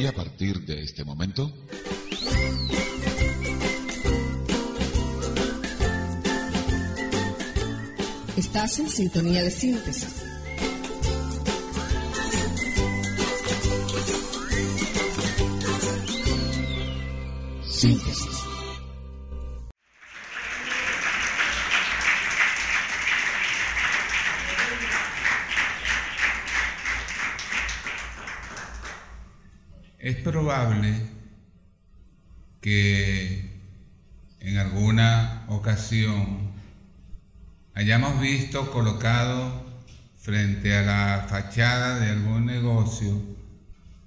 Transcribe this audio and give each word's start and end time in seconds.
Y 0.00 0.06
a 0.06 0.14
partir 0.14 0.64
de 0.64 0.82
este 0.82 1.04
momento... 1.04 1.52
Estás 8.34 8.78
en 8.78 8.88
sintonía 8.88 9.42
de 9.42 9.50
síntesis. 9.50 10.22
Síntesis. 17.68 18.39
Probable 30.50 30.92
que 32.60 33.50
en 34.40 34.58
alguna 34.58 35.44
ocasión 35.46 36.50
hayamos 37.74 38.20
visto 38.20 38.72
colocado 38.72 39.64
frente 40.18 40.76
a 40.76 40.82
la 40.82 41.26
fachada 41.28 42.00
de 42.00 42.10
algún 42.10 42.46
negocio 42.46 43.22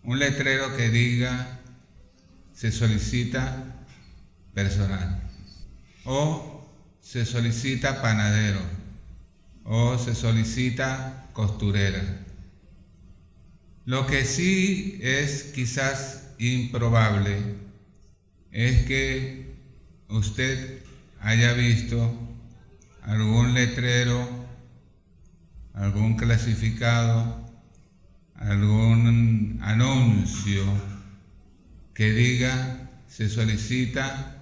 un 0.03 0.19
letrero 0.19 0.75
que 0.75 0.89
diga 0.89 1.61
se 2.53 2.73
solicita 2.73 3.85
personal 4.53 5.21
o 6.03 6.67
se 6.99 7.25
solicita 7.25 8.01
panadero 8.01 8.59
o 9.63 9.97
se 9.97 10.13
solicita 10.13 11.29
costurera. 11.31 12.03
Lo 13.85 14.07
que 14.07 14.25
sí 14.25 14.99
es 15.01 15.43
quizás 15.55 16.22
improbable 16.51 17.37
es 18.51 18.85
que 18.85 19.55
usted 20.09 20.83
haya 21.21 21.53
visto 21.53 22.17
algún 23.01 23.53
letrero, 23.53 24.27
algún 25.73 26.15
clasificado, 26.15 27.45
algún 28.35 29.59
anuncio 29.61 30.63
que 31.93 32.11
diga 32.11 32.89
se 33.07 33.29
solicita 33.29 34.37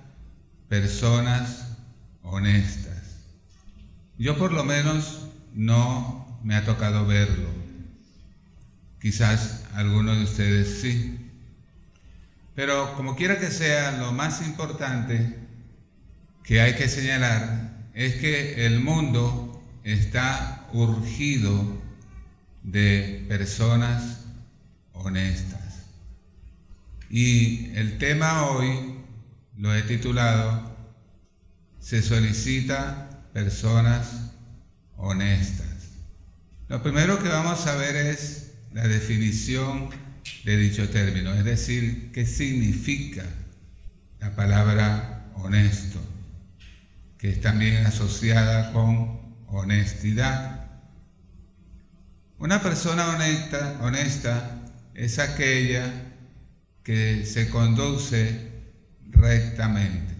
personas 0.69 1.77
honestas. 2.22 3.25
Yo 4.17 4.38
por 4.38 4.53
lo 4.53 4.63
menos 4.63 5.27
no 5.53 6.39
me 6.44 6.55
ha 6.55 6.63
tocado 6.63 7.05
verlo. 7.05 7.49
Quizás 9.02 9.66
algunos 9.73 10.17
de 10.17 10.23
ustedes 10.23 10.79
sí. 10.81 11.20
Pero 12.55 12.95
como 12.95 13.16
quiera 13.16 13.39
que 13.39 13.49
sea, 13.49 13.94
lo 13.94 14.11
más 14.11 14.41
importante 14.41 15.38
que 16.44 16.61
hay 16.61 16.75
que 16.75 16.89
señalar 16.89 17.71
es 17.94 18.16
que 18.16 18.66
el 18.66 18.80
mundo 18.80 19.63
está 19.83 20.67
urgido 20.73 21.81
de 22.63 23.25
personas 23.27 24.25
honestas. 24.94 25.61
Y 27.09 27.72
el 27.75 27.97
tema 27.97 28.45
hoy 28.45 28.95
lo 29.57 29.75
he 29.75 29.81
titulado 29.83 30.72
Se 31.79 32.02
solicita 32.02 33.09
personas 33.33 34.31
honestas. 34.97 35.67
Lo 36.69 36.81
primero 36.83 37.22
que 37.22 37.28
vamos 37.28 37.66
a 37.68 37.75
ver 37.75 37.95
es 37.95 38.53
la 38.72 38.88
definición 38.88 39.89
de 40.43 40.57
dicho 40.57 40.89
término, 40.89 41.33
es 41.33 41.43
decir, 41.43 42.11
qué 42.11 42.25
significa 42.25 43.25
la 44.19 44.35
palabra 44.35 45.31
honesto, 45.35 45.99
que 47.17 47.29
es 47.29 47.41
también 47.41 47.85
asociada 47.85 48.71
con 48.73 49.19
honestidad. 49.47 50.67
Una 52.37 52.61
persona 52.61 53.09
honesta, 53.09 53.77
honesta 53.81 54.61
es 54.93 55.19
aquella 55.19 55.91
que 56.83 57.25
se 57.25 57.49
conduce 57.49 58.49
rectamente, 59.09 60.15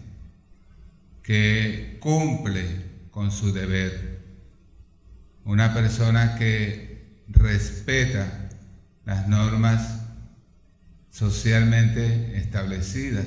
que 1.22 1.98
cumple 2.00 2.64
con 3.10 3.32
su 3.32 3.52
deber, 3.52 4.20
una 5.44 5.74
persona 5.74 6.36
que 6.36 7.22
respeta 7.28 8.41
las 9.04 9.28
normas 9.28 10.00
socialmente 11.10 12.36
establecidas, 12.38 13.26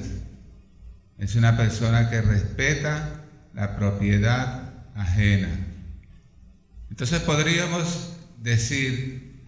es 1.17 1.35
una 1.35 1.55
persona 1.55 2.09
que 2.09 2.21
respeta 2.21 3.21
la 3.53 3.77
propiedad 3.77 4.73
ajena. 4.95 5.49
Entonces 6.89 7.21
podríamos 7.21 8.13
decir 8.41 9.43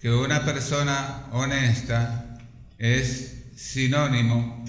que 0.00 0.10
una 0.10 0.44
persona 0.44 1.26
honesta 1.30 2.38
es 2.78 3.44
sinónimo 3.54 4.64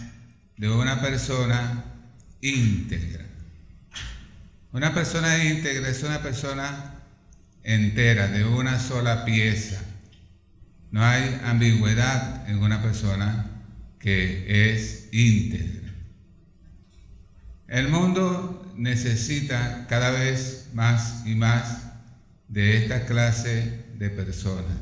de 0.58 0.70
una 0.70 1.02
persona 1.02 1.86
íntegra. 2.42 3.26
Una 4.72 4.94
persona 4.94 5.44
íntegra 5.44 5.90
es 5.90 6.04
una 6.04 6.22
persona 6.22 6.96
entera, 7.64 8.28
de 8.28 8.46
una 8.46 8.80
sola 8.80 9.26
pieza. 9.26 9.82
No 10.94 11.04
hay 11.04 11.42
ambigüedad 11.44 12.48
en 12.48 12.60
una 12.60 12.84
persona 12.84 13.48
que 13.98 14.74
es 14.76 15.10
íntegra. 15.12 15.92
El 17.68 17.90
mundo 17.90 18.72
necesita 18.78 19.88
cada 19.90 20.12
vez 20.12 20.70
más 20.76 21.24
y 21.26 21.34
más 21.34 21.82
de 22.48 22.78
esta 22.78 23.08
clase 23.08 23.88
de 23.98 24.12
personas. 24.12 24.78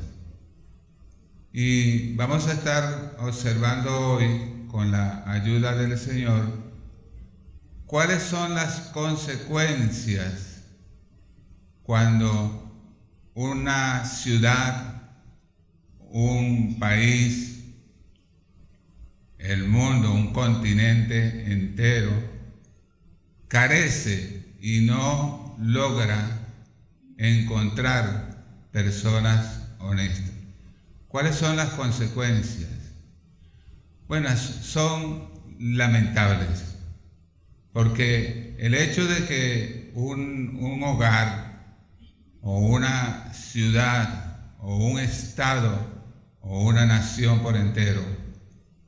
Y 1.50 2.14
vamos 2.14 2.46
a 2.46 2.52
estar 2.52 3.16
observando 3.18 3.98
hoy, 3.98 4.66
con 4.70 4.92
la 4.92 5.24
ayuda 5.26 5.74
del 5.76 5.98
Señor, 5.98 6.44
cuáles 7.86 8.22
son 8.22 8.54
las 8.54 8.90
consecuencias 8.92 10.64
cuando 11.82 12.70
una 13.32 14.04
ciudad, 14.04 15.01
un 16.12 16.78
país, 16.78 17.64
el 19.38 19.66
mundo, 19.66 20.12
un 20.12 20.32
continente 20.32 21.50
entero, 21.50 22.12
carece 23.48 24.54
y 24.60 24.82
no 24.82 25.56
logra 25.58 26.48
encontrar 27.16 28.44
personas 28.72 29.60
honestas. 29.78 30.32
¿Cuáles 31.08 31.36
son 31.36 31.56
las 31.56 31.70
consecuencias? 31.70 32.70
Bueno, 34.06 34.28
son 34.36 35.30
lamentables, 35.58 36.76
porque 37.72 38.54
el 38.58 38.74
hecho 38.74 39.06
de 39.06 39.26
que 39.26 39.92
un, 39.94 40.58
un 40.60 40.82
hogar 40.82 41.78
o 42.42 42.58
una 42.58 43.32
ciudad 43.32 44.52
o 44.58 44.76
un 44.76 44.98
estado 44.98 45.91
o 46.42 46.62
una 46.64 46.86
nación 46.86 47.40
por 47.40 47.56
entero 47.56 48.02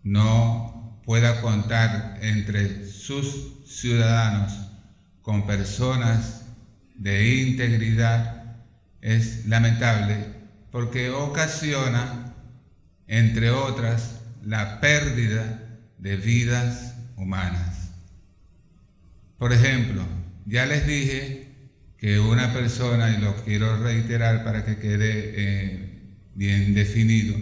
no 0.02 1.00
pueda 1.04 1.40
contar 1.40 2.18
entre 2.20 2.86
sus 2.86 3.64
ciudadanos 3.66 4.52
con 5.22 5.46
personas 5.46 6.42
de 6.96 7.40
integridad 7.40 8.56
es 9.00 9.46
lamentable 9.46 10.16
porque 10.70 11.10
ocasiona, 11.10 12.34
entre 13.06 13.50
otras, 13.50 14.22
la 14.42 14.80
pérdida 14.80 15.78
de 15.98 16.16
vidas 16.16 16.94
humanas. 17.16 17.90
Por 19.38 19.52
ejemplo, 19.52 20.02
ya 20.46 20.66
les 20.66 20.86
dije 20.86 21.48
que 21.96 22.18
una 22.18 22.52
persona, 22.52 23.10
y 23.10 23.20
lo 23.20 23.36
quiero 23.44 23.82
reiterar 23.82 24.42
para 24.42 24.64
que 24.64 24.78
quede 24.78 25.34
eh, 25.36 25.83
bien 26.34 26.74
definido, 26.74 27.36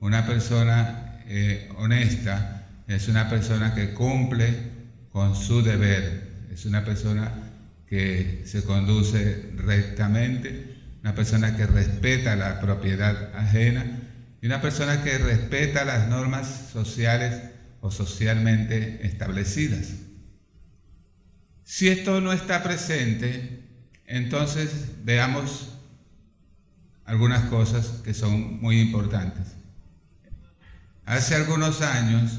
una 0.00 0.26
persona 0.26 1.20
eh, 1.26 1.68
honesta 1.76 2.66
es 2.86 3.08
una 3.08 3.28
persona 3.28 3.74
que 3.74 3.94
cumple 3.94 4.48
con 5.10 5.34
su 5.34 5.62
deber, 5.62 6.46
es 6.52 6.66
una 6.66 6.84
persona 6.84 7.32
que 7.88 8.42
se 8.46 8.62
conduce 8.64 9.50
rectamente, 9.56 10.76
una 11.02 11.14
persona 11.14 11.56
que 11.56 11.66
respeta 11.66 12.36
la 12.36 12.60
propiedad 12.60 13.34
ajena 13.34 14.00
y 14.42 14.46
una 14.46 14.60
persona 14.60 15.02
que 15.02 15.16
respeta 15.18 15.84
las 15.84 16.08
normas 16.08 16.68
sociales 16.72 17.40
o 17.80 17.90
socialmente 17.90 19.06
establecidas. 19.06 19.92
Si 21.64 21.88
esto 21.88 22.20
no 22.20 22.32
está 22.32 22.62
presente, 22.62 23.60
entonces 24.06 24.70
veamos 25.02 25.70
algunas 27.04 27.44
cosas 27.50 28.00
que 28.04 28.14
son 28.14 28.60
muy 28.60 28.80
importantes. 28.80 29.54
Hace 31.06 31.34
algunos 31.34 31.82
años, 31.82 32.32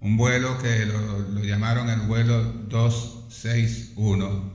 un 0.00 0.16
vuelo 0.16 0.58
que 0.58 0.86
lo, 0.86 1.44
llamaron 1.44 1.88
el 1.88 2.00
vuelo 2.00 2.42
261 2.42 4.52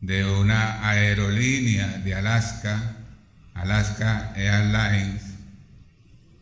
de 0.00 0.24
una 0.24 0.88
aerolínea 0.88 1.98
de 1.98 2.14
Alaska, 2.14 2.96
Alaska 3.54 4.32
Airlines, 4.36 5.22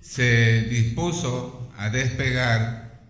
se 0.00 0.62
dispuso 0.62 1.70
a 1.78 1.90
despegar 1.90 3.00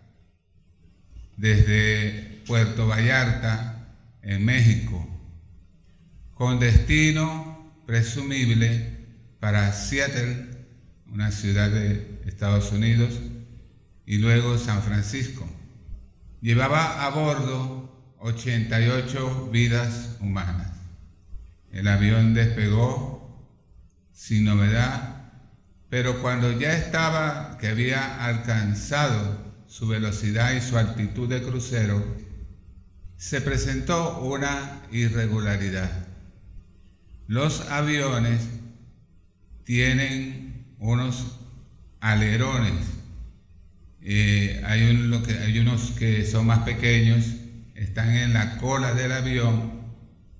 desde 1.37 2.43
Puerto 2.47 2.89
Vallarta, 2.89 3.73
en 4.23 4.45
México, 4.45 5.05
con 6.35 6.61
destino 6.61 7.52
presumible 7.93 8.89
para 9.39 9.71
Seattle, 9.71 10.47
una 11.13 11.31
ciudad 11.31 11.69
de 11.69 12.23
Estados 12.25 12.73
Unidos, 12.73 13.13
y 14.07 14.17
luego 14.17 14.57
San 14.57 14.83
Francisco. 14.83 15.47
Llevaba 16.41 17.05
a 17.05 17.11
bordo 17.11 18.15
88 18.21 19.51
vidas 19.53 20.17
humanas. 20.21 20.73
El 21.71 21.87
avión 21.87 22.33
despegó 22.33 23.47
sin 24.11 24.47
novedad, 24.47 25.31
pero 25.91 26.23
cuando 26.23 26.59
ya 26.59 26.75
estaba, 26.75 27.59
que 27.61 27.69
había 27.69 28.25
alcanzado 28.25 29.53
su 29.67 29.87
velocidad 29.87 30.55
y 30.55 30.63
su 30.63 30.79
altitud 30.79 31.29
de 31.29 31.43
crucero, 31.43 32.03
se 33.19 33.43
presentó 33.43 34.21
una 34.21 34.81
irregularidad. 34.91 36.12
Los 37.27 37.71
aviones 37.71 38.43
tienen 39.65 40.75
unos 40.79 41.39
alerones. 42.01 42.85
Eh, 44.01 44.61
hay, 44.67 45.59
unos 45.61 45.93
que 45.93 46.27
son 46.27 46.47
más 46.47 46.61
pequeños, 46.61 47.25
están 47.75 48.17
en 48.17 48.33
la 48.33 48.59
cola 48.59 48.95
del 48.95 49.13
avión 49.13 49.81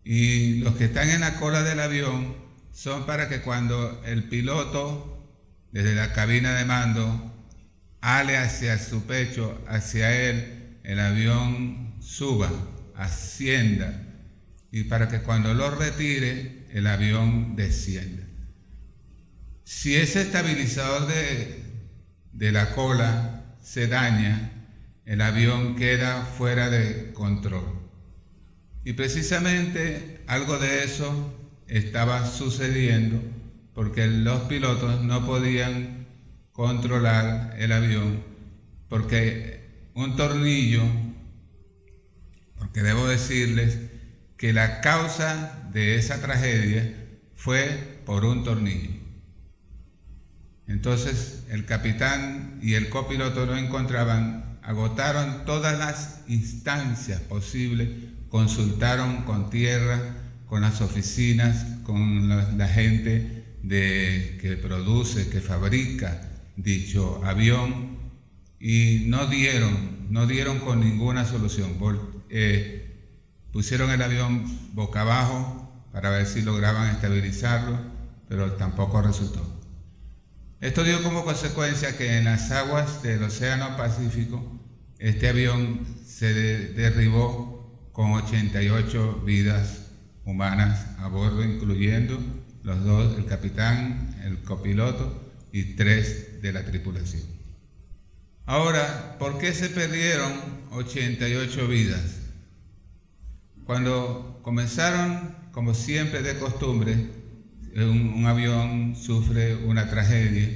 y 0.05 0.57
los 0.61 0.75
que 0.75 0.87
están 0.87 1.09
en 1.09 1.21
la 1.21 1.37
cola 1.37 1.63
del 1.63 1.79
avión 1.79 2.35
son 2.73 3.07
para 3.07 3.29
que 3.29 3.41
cuando 3.41 4.03
el 4.05 4.25
piloto 4.25 5.29
desde 5.71 5.95
la 5.95 6.13
cabina 6.13 6.55
de 6.55 6.65
mando 6.65 7.33
ale 8.01 8.37
hacia 8.37 8.79
su 8.79 9.05
pecho, 9.05 9.63
hacia 9.69 10.29
él, 10.29 10.79
el 10.83 10.99
avión 10.99 11.95
suba, 12.01 12.51
ascienda 12.97 14.03
y 14.73 14.85
para 14.85 15.09
que 15.09 15.21
cuando 15.21 15.55
lo 15.55 15.71
retire 15.71 16.62
el 16.73 16.87
avión 16.87 17.57
descienda. 17.57 18.25
Si 19.65 19.95
ese 19.95 20.23
estabilizador 20.23 21.07
de, 21.07 21.63
de 22.33 22.53
la 22.53 22.75
cola 22.75 23.57
se 23.63 23.87
daña, 23.87 24.53
el 25.05 25.21
avión 25.21 25.77
queda 25.77 26.25
fuera 26.25 26.71
de 26.71 27.13
control. 27.13 27.81
Y 28.85 28.95
precisamente 28.95 30.23
algo 30.27 30.59
de 30.59 30.85
eso 30.85 31.39
estaba 31.69 32.27
sucediendo 32.27 33.23
porque 33.75 34.07
los 34.07 34.43
pilotos 34.43 35.03
no 35.03 35.25
podían 35.25 36.07
controlar 36.53 37.55
el 37.59 37.73
avión 37.73 38.33
porque 38.93 39.89
un 39.95 40.17
tornillo, 40.17 40.83
porque 42.59 42.83
debo 42.83 43.09
decirles 43.09 43.79
que 44.43 44.53
la 44.53 44.81
causa 44.81 45.69
de 45.73 45.95
esa 45.95 46.21
tragedia 46.21 46.93
fue 47.37 48.01
por 48.05 48.25
un 48.25 48.43
tornillo. 48.43 48.91
Entonces 50.67 51.45
el 51.49 51.65
capitán 51.65 52.59
y 52.61 52.75
el 52.75 52.89
copiloto 52.89 53.47
no 53.47 53.57
encontraban, 53.57 54.59
agotaron 54.65 55.45
todas 55.45 55.79
las 55.79 56.23
instancias 56.27 57.21
posibles, 57.21 57.89
consultaron 58.31 59.23
con 59.23 59.49
tierra, 59.49 60.17
con 60.47 60.63
las 60.63 60.81
oficinas, 60.81 61.65
con 61.85 62.29
la, 62.29 62.67
gente 62.67 63.45
de, 63.63 64.39
que 64.41 64.57
produce, 64.57 65.29
que 65.29 65.41
fabrica 65.41 66.21
dicho 66.57 67.25
avión 67.25 67.97
y 68.59 69.05
no 69.07 69.27
dieron, 69.27 70.09
no 70.11 70.27
dieron 70.27 70.59
con 70.59 70.81
ninguna 70.81 71.27
solución. 71.27 71.79
Eh, 72.29 72.92
pusieron 73.53 73.91
el 73.91 74.03
avión 74.03 74.45
boca 74.73 75.03
abajo 75.03 75.87
para 75.93 76.11
ver 76.11 76.27
si 76.27 76.43
lograban 76.43 76.89
estabilizarlo, 76.89 77.79
pero 78.29 78.53
tampoco 78.53 79.03
resultó. 79.03 79.47
Esto 80.61 80.85
dio 80.85 81.03
como 81.03 81.25
consecuencia 81.25 81.97
que 81.97 82.19
en 82.19 82.25
las 82.25 82.51
aguas 82.51 83.03
del 83.03 83.23
Océano 83.23 83.77
Pacífico 83.77 84.43
este 84.99 85.29
avión 85.29 85.81
se 86.07 86.33
derribó 86.33 87.91
con 87.93 88.13
88 88.13 89.23
vidas 89.27 89.89
humanas 90.25 90.87
a 90.99 91.09
bordo, 91.09 91.45
incluyendo 91.45 92.19
los 92.63 92.85
dos, 92.85 93.19
el 93.19 93.27
capitán, 93.27 94.17
el 94.25 94.43
copiloto 94.43 95.31
y 95.53 95.75
tres 95.75 96.41
de 96.41 96.53
la 96.53 96.65
tripulación. 96.65 97.25
Ahora, 98.47 99.17
¿por 99.19 99.39
qué 99.39 99.53
se 99.53 99.69
perdieron 99.69 100.33
88 100.71 101.69
vidas? 101.69 102.22
Cuando 103.65 104.41
comenzaron, 104.43 105.37
como 105.53 105.75
siempre 105.75 106.23
de 106.23 106.39
costumbre, 106.39 106.95
un, 107.77 108.27
avión 108.27 108.97
sufre 108.97 109.55
una 109.55 109.89
tragedia, 109.89 110.49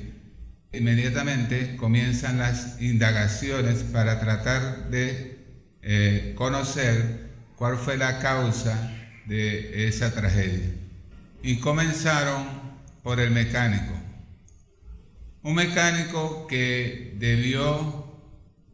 inmediatamente 0.72 1.76
comienzan 1.76 2.38
las 2.38 2.80
indagaciones 2.82 3.84
para 3.84 4.20
tratar 4.20 4.90
de 4.90 5.38
eh, 5.82 6.34
conocer 6.36 7.30
cuál 7.56 7.76
fue 7.76 7.96
la 7.96 8.18
causa 8.18 8.92
de 9.26 9.86
esa 9.86 10.12
tragedia. 10.12 10.74
Y 11.42 11.58
comenzaron 11.58 12.44
por 13.02 13.20
el 13.20 13.30
mecánico. 13.30 13.94
Un 15.42 15.54
mecánico 15.54 16.48
que 16.48 17.14
debió 17.18 18.20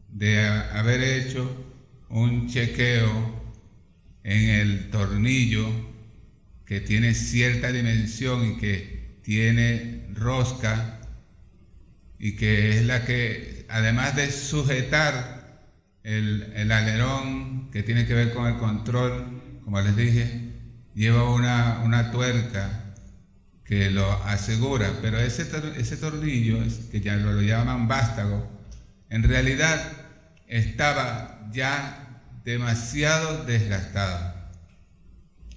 de 0.08 0.46
haber 0.46 1.02
hecho 1.02 1.66
un 2.08 2.48
chequeo 2.48 3.41
en 4.24 4.48
el 4.48 4.90
tornillo 4.90 5.68
que 6.64 6.80
tiene 6.80 7.14
cierta 7.14 7.72
dimensión 7.72 8.52
y 8.52 8.56
que 8.58 9.18
tiene 9.22 10.06
rosca 10.14 11.00
y 12.18 12.36
que 12.36 12.78
es 12.78 12.86
la 12.86 13.04
que, 13.04 13.66
además 13.68 14.14
de 14.14 14.30
sujetar 14.30 15.42
el, 16.04 16.70
alerón 16.70 17.70
que 17.70 17.82
tiene 17.82 18.06
que 18.06 18.14
ver 18.14 18.32
con 18.32 18.46
el 18.46 18.58
control, 18.58 19.60
como 19.64 19.80
les 19.80 19.96
dije, 19.96 20.52
lleva 20.94 21.30
una, 21.30 21.80
una 21.84 22.10
tuerca 22.10 22.94
que 23.64 23.90
lo 23.90 24.10
asegura, 24.24 24.98
pero 25.00 25.18
ese, 25.18 25.48
ese 25.76 25.96
tornillo, 25.96 26.58
que 26.90 27.00
ya 27.00 27.16
lo 27.16 27.40
llaman 27.40 27.88
vástago, 27.88 28.48
en 29.08 29.22
realidad 29.22 29.92
estaba 30.46 31.48
ya 31.52 32.01
demasiado 32.44 33.44
desgastado. 33.44 34.34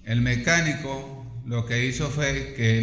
El 0.04 0.22
mecánico 0.22 1.42
lo 1.46 1.65
que 1.65 1.86
hizo 1.86 2.10
fue 2.10 2.54
que 2.56 2.80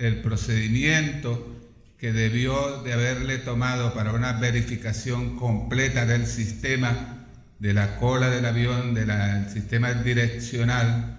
el 0.00 0.22
procedimiento 0.22 1.56
que 1.98 2.12
debió 2.12 2.82
de 2.82 2.92
haberle 2.92 3.38
tomado 3.38 3.94
para 3.94 4.12
una 4.12 4.34
verificación 4.34 5.36
completa 5.36 6.04
del 6.04 6.26
sistema 6.26 7.26
de 7.58 7.72
la 7.72 7.96
cola 7.96 8.28
del 8.28 8.44
avión, 8.44 8.94
del 8.94 9.10
sistema 9.50 9.94
direccional, 9.94 11.18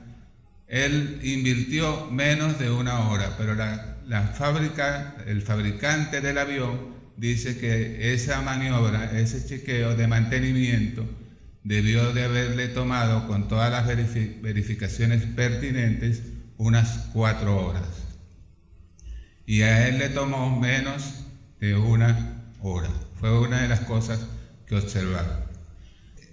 él 0.68 1.20
invirtió 1.24 2.08
menos 2.12 2.60
de 2.60 2.70
una 2.70 3.10
hora, 3.10 3.36
pero 3.38 3.56
la, 3.56 3.98
la 4.06 4.22
fábrica, 4.24 5.16
el 5.26 5.42
fabricante 5.42 6.22
del 6.22 6.38
avión 6.38 6.96
dice 7.16 7.58
que 7.58 8.14
esa 8.14 8.42
maniobra, 8.42 9.18
ese 9.20 9.46
chequeo 9.46 9.96
de 9.96 10.08
mantenimiento, 10.08 11.08
debió 11.68 12.14
de 12.14 12.24
haberle 12.24 12.70
tomado 12.70 13.28
con 13.28 13.50
todas 13.50 13.70
las 13.70 13.86
verificaciones 13.86 15.24
pertinentes 15.24 16.24
unas 16.56 17.10
cuatro 17.12 17.58
horas. 17.68 17.84
Y 19.46 19.62
a 19.64 19.90
él 19.90 19.98
le 19.98 20.08
tomó 20.08 20.58
menos 20.58 21.26
de 21.60 21.76
una 21.76 22.54
hora. 22.62 22.90
Fue 23.20 23.38
una 23.38 23.62
de 23.62 23.68
las 23.68 23.82
cosas 23.82 24.26
que 24.66 24.76
observaron. 24.76 25.46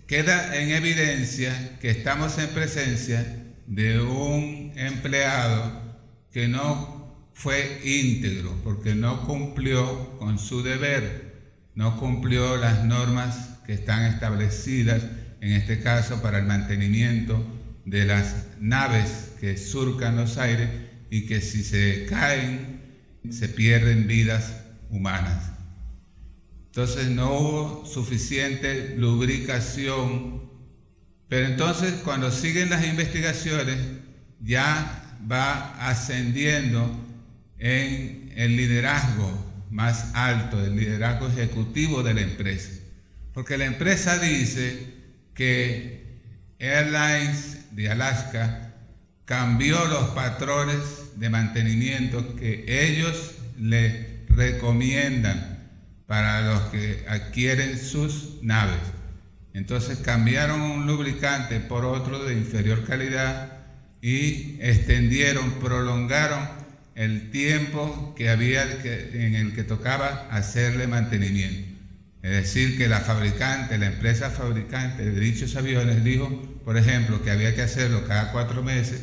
Queda 0.06 0.56
en 0.56 0.70
evidencia 0.70 1.78
que 1.80 1.90
estamos 1.90 2.38
en 2.38 2.50
presencia 2.50 3.26
de 3.66 4.00
un 4.00 4.72
empleado 4.76 5.82
que 6.30 6.46
no 6.46 7.28
fue 7.32 7.80
íntegro, 7.84 8.54
porque 8.62 8.94
no 8.94 9.26
cumplió 9.26 10.16
con 10.18 10.38
su 10.38 10.62
deber, 10.62 11.56
no 11.74 11.98
cumplió 11.98 12.56
las 12.56 12.84
normas 12.84 13.58
que 13.66 13.72
están 13.72 14.04
establecidas 14.04 15.02
en 15.44 15.52
este 15.52 15.78
caso 15.80 16.22
para 16.22 16.38
el 16.38 16.46
mantenimiento 16.46 17.44
de 17.84 18.06
las 18.06 18.46
naves 18.60 19.32
que 19.38 19.58
surcan 19.58 20.16
los 20.16 20.38
aires 20.38 20.70
y 21.10 21.26
que 21.26 21.42
si 21.42 21.62
se 21.62 22.06
caen 22.06 22.80
se 23.30 23.50
pierden 23.50 24.06
vidas 24.06 24.64
humanas. 24.88 25.52
Entonces 26.68 27.08
no 27.08 27.38
hubo 27.38 27.86
suficiente 27.86 28.94
lubricación. 28.96 30.44
Pero 31.28 31.46
entonces 31.46 31.92
cuando 32.04 32.30
siguen 32.30 32.70
las 32.70 32.86
investigaciones 32.86 33.76
ya 34.40 35.18
va 35.30 35.74
ascendiendo 35.90 36.90
en 37.58 38.32
el 38.34 38.56
liderazgo 38.56 39.30
más 39.70 40.14
alto, 40.14 40.64
el 40.64 40.74
liderazgo 40.74 41.28
ejecutivo 41.28 42.02
de 42.02 42.14
la 42.14 42.22
empresa. 42.22 42.70
Porque 43.34 43.58
la 43.58 43.66
empresa 43.66 44.18
dice 44.18 44.93
que 45.34 46.04
Airlines 46.58 47.74
de 47.76 47.90
Alaska 47.90 48.72
cambió 49.24 49.84
los 49.86 50.10
patrones 50.10 50.78
de 51.16 51.30
mantenimiento 51.30 52.36
que 52.36 52.64
ellos 52.68 53.32
le 53.58 54.24
recomiendan 54.28 55.68
para 56.06 56.42
los 56.42 56.60
que 56.70 57.04
adquieren 57.08 57.78
sus 57.78 58.42
naves. 58.42 58.80
Entonces 59.54 59.98
cambiaron 59.98 60.60
un 60.60 60.86
lubricante 60.86 61.60
por 61.60 61.84
otro 61.84 62.24
de 62.24 62.34
inferior 62.34 62.84
calidad 62.84 63.52
y 64.02 64.58
extendieron, 64.60 65.52
prolongaron 65.60 66.46
el 66.94 67.30
tiempo 67.30 68.14
que 68.16 68.28
había 68.28 68.62
en 68.62 69.34
el 69.34 69.54
que 69.54 69.64
tocaba 69.64 70.28
hacerle 70.30 70.86
mantenimiento. 70.86 71.74
Es 72.25 72.31
decir, 72.31 72.78
que 72.78 72.88
la 72.88 73.00
fabricante, 73.00 73.76
la 73.76 73.88
empresa 73.88 74.31
fabricante 74.31 75.04
de 75.04 75.21
dichos 75.21 75.57
aviones 75.57 76.02
dijo, 76.02 76.31
por 76.64 76.78
ejemplo, 76.78 77.23
que 77.23 77.31
había 77.31 77.54
que 77.54 77.61
hacerlo 77.61 78.07
cada 78.09 78.33
cuatro 78.33 78.62
meses 78.62 79.02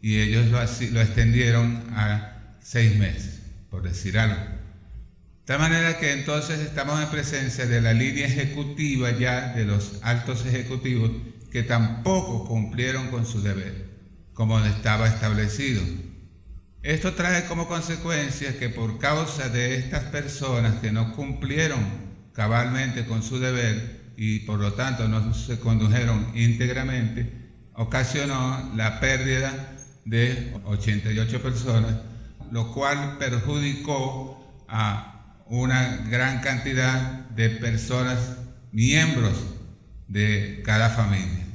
y 0.00 0.20
ellos 0.20 0.46
lo, 0.46 0.62
extendieron 0.62 1.82
a 1.96 2.54
seis 2.62 2.96
meses, 2.96 3.40
por 3.70 3.82
decir 3.82 4.16
algo. 4.20 4.36
De 4.36 5.46
tal 5.46 5.58
manera 5.58 5.98
que 5.98 6.12
entonces 6.12 6.60
estamos 6.60 7.02
en 7.02 7.08
presencia 7.08 7.66
de 7.66 7.80
la 7.80 7.92
línea 7.92 8.26
ejecutiva 8.26 9.10
ya 9.18 9.52
de 9.52 9.64
los 9.64 9.98
altos 10.02 10.46
ejecutivos 10.46 11.10
que 11.50 11.64
tampoco 11.64 12.46
cumplieron 12.46 13.08
con 13.08 13.26
su 13.26 13.42
deber, 13.42 13.88
como 14.32 14.64
estaba 14.64 15.08
establecido. 15.08 15.82
Esto 16.84 17.14
trae 17.14 17.46
como 17.46 17.66
consecuencia 17.66 18.56
que 18.60 18.68
por 18.68 19.00
causa 19.00 19.48
de 19.48 19.74
estas 19.74 20.04
personas 20.04 20.76
que 20.76 20.92
no 20.92 21.16
cumplieron 21.16 22.09
cabalmente 22.32 23.06
con 23.06 23.22
su 23.22 23.38
deber 23.38 24.12
y 24.16 24.40
por 24.40 24.60
lo 24.60 24.74
tanto 24.74 25.08
no 25.08 25.32
se 25.34 25.58
condujeron 25.58 26.32
íntegramente, 26.34 27.32
ocasionó 27.74 28.72
la 28.76 29.00
pérdida 29.00 29.76
de 30.04 30.52
88 30.64 31.42
personas, 31.42 31.94
lo 32.50 32.72
cual 32.72 33.16
perjudicó 33.18 34.64
a 34.68 35.42
una 35.46 35.96
gran 36.08 36.40
cantidad 36.40 37.28
de 37.30 37.50
personas, 37.50 38.36
miembros 38.72 39.34
de 40.06 40.62
cada 40.64 40.90
familia. 40.90 41.46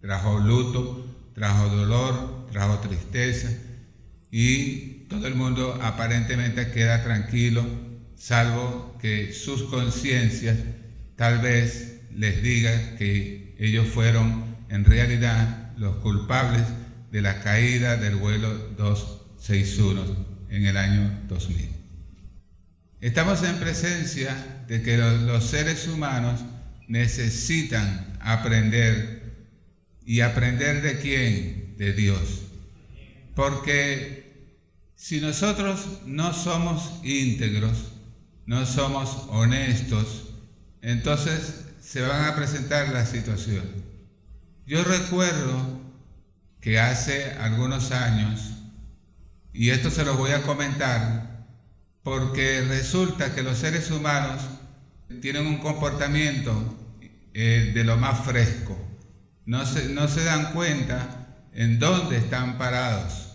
Trajo 0.00 0.38
luto, 0.38 1.06
trajo 1.34 1.68
dolor, 1.68 2.46
trajo 2.52 2.78
tristeza 2.78 3.48
y 4.30 5.06
todo 5.08 5.26
el 5.26 5.34
mundo 5.34 5.78
aparentemente 5.82 6.70
queda 6.70 7.02
tranquilo, 7.02 7.64
salvo 8.20 8.98
que 9.00 9.32
sus 9.32 9.62
conciencias 9.62 10.58
tal 11.16 11.38
vez 11.38 12.02
les 12.14 12.42
diga 12.42 12.96
que 12.96 13.54
ellos 13.58 13.88
fueron 13.88 14.56
en 14.68 14.84
realidad 14.84 15.72
los 15.78 15.96
culpables 15.96 16.62
de 17.10 17.22
la 17.22 17.40
caída 17.40 17.96
del 17.96 18.16
vuelo 18.16 18.52
261 18.76 20.04
en 20.50 20.66
el 20.66 20.76
año 20.76 21.18
2000. 21.28 21.70
Estamos 23.00 23.42
en 23.42 23.56
presencia 23.56 24.36
de 24.68 24.82
que 24.82 24.98
los, 24.98 25.44
seres 25.44 25.88
humanos 25.88 26.40
necesitan 26.88 28.18
aprender. 28.20 29.18
¿Y 30.04 30.20
aprender 30.20 30.82
de 30.82 30.98
quién? 30.98 31.74
De 31.78 31.94
Dios. 31.94 32.42
Porque 33.34 34.50
si 34.94 35.20
nosotros 35.20 36.02
no 36.04 36.34
somos 36.34 37.00
íntegros, 37.02 37.92
no 38.50 38.66
somos 38.66 39.28
honestos, 39.28 40.24
entonces 40.82 41.66
se 41.80 42.00
van 42.00 42.24
a 42.24 42.34
presentar 42.34 42.88
las 42.88 43.08
situaciones. 43.08 43.70
Yo 44.66 44.82
recuerdo 44.82 45.80
que 46.60 46.80
hace 46.80 47.30
algunos 47.34 47.92
años, 47.92 48.54
y 49.52 49.70
esto 49.70 49.88
se 49.88 50.04
lo 50.04 50.16
voy 50.16 50.32
a 50.32 50.42
comentar, 50.42 51.46
porque 52.02 52.62
resulta 52.62 53.36
que 53.36 53.44
los 53.44 53.56
seres 53.56 53.88
humanos 53.92 54.42
tienen 55.22 55.46
un 55.46 55.58
comportamiento 55.58 56.76
eh, 57.32 57.70
de 57.72 57.84
lo 57.84 57.98
más 57.98 58.24
fresco. 58.24 58.76
No 59.46 59.64
se, 59.64 59.90
no 59.90 60.08
se 60.08 60.24
dan 60.24 60.52
cuenta 60.54 61.36
en 61.54 61.78
dónde 61.78 62.16
están 62.16 62.58
parados 62.58 63.28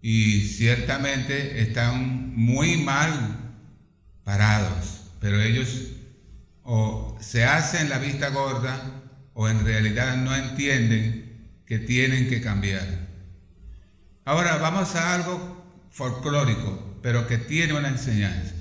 y 0.00 0.42
ciertamente 0.42 1.60
están 1.60 2.36
muy 2.36 2.76
mal 2.76 3.47
parados, 4.28 5.04
pero 5.22 5.40
ellos 5.40 5.84
o 6.62 7.16
se 7.18 7.44
hacen 7.44 7.88
la 7.88 7.96
vista 7.96 8.28
gorda 8.28 8.78
o 9.32 9.48
en 9.48 9.64
realidad 9.64 10.18
no 10.18 10.36
entienden 10.36 11.48
que 11.64 11.78
tienen 11.78 12.28
que 12.28 12.42
cambiar. 12.42 13.08
Ahora 14.26 14.58
vamos 14.58 14.94
a 14.96 15.14
algo 15.14 15.64
folclórico 15.88 16.98
pero 17.02 17.26
que 17.26 17.38
tiene 17.38 17.72
una 17.72 17.88
enseñanza. 17.88 18.54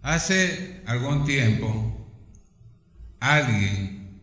Hace 0.00 0.80
algún 0.86 1.26
tiempo, 1.26 2.10
alguien 3.20 4.22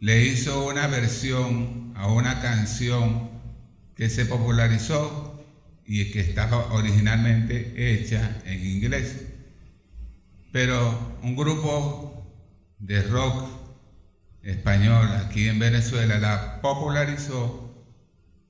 le 0.00 0.24
hizo 0.28 0.66
una 0.66 0.86
versión 0.86 1.92
a 1.94 2.06
una 2.06 2.40
canción 2.40 3.28
que 3.96 4.08
se 4.08 4.24
popularizó 4.24 5.44
y 5.84 6.10
que 6.10 6.20
estaba 6.20 6.72
originalmente 6.72 7.74
hecha 7.76 8.40
en 8.46 8.64
inglés. 8.64 9.31
Pero 10.52 11.18
un 11.22 11.34
grupo 11.34 12.30
de 12.78 13.02
rock 13.02 13.48
español 14.42 15.08
aquí 15.24 15.48
en 15.48 15.58
Venezuela 15.58 16.18
la 16.18 16.60
popularizó 16.60 17.62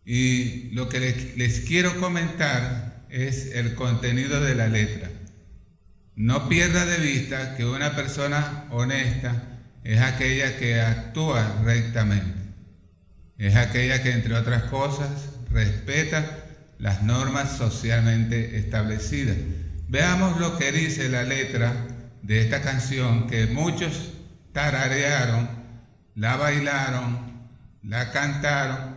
y 0.05 0.71
lo 0.71 0.89
que 0.89 1.33
les, 1.37 1.61
quiero 1.61 2.01
comentar 2.01 3.05
es 3.09 3.55
el 3.55 3.75
contenido 3.75 4.41
de 4.41 4.55
la 4.57 4.67
letra. 4.67 5.11
No 6.17 6.49
pierda 6.49 6.87
de 6.87 6.99
vista 6.99 7.57
que 7.57 7.65
una 7.65 7.95
persona 7.95 8.65
honesta 8.71 9.61
es 9.85 10.01
aquella 10.01 10.57
que 10.59 10.81
actúa 10.81 11.61
rectamente. 11.65 12.41
Es 13.39 13.57
aquella 13.57 14.03
que, 14.03 14.13
entre 14.13 14.35
otras 14.35 14.65
cosas, 14.65 15.31
respeta 15.51 16.47
las 16.79 17.03
normas 17.03 17.57
socialmente 17.57 18.59
establecidas. 18.59 19.37
Veamos 19.93 20.41
lo 20.41 20.57
que 20.57 20.73
dice 20.73 21.11
la 21.11 21.23
letra 21.23 21.87
de 22.23 22.41
esta 22.41 22.63
canción 22.63 23.27
que 23.27 23.45
muchos 23.49 24.15
tararearon, 24.55 25.47
la 26.15 26.37
bailaron, 26.39 27.51
la 27.83 28.11
cantaron 28.11 28.95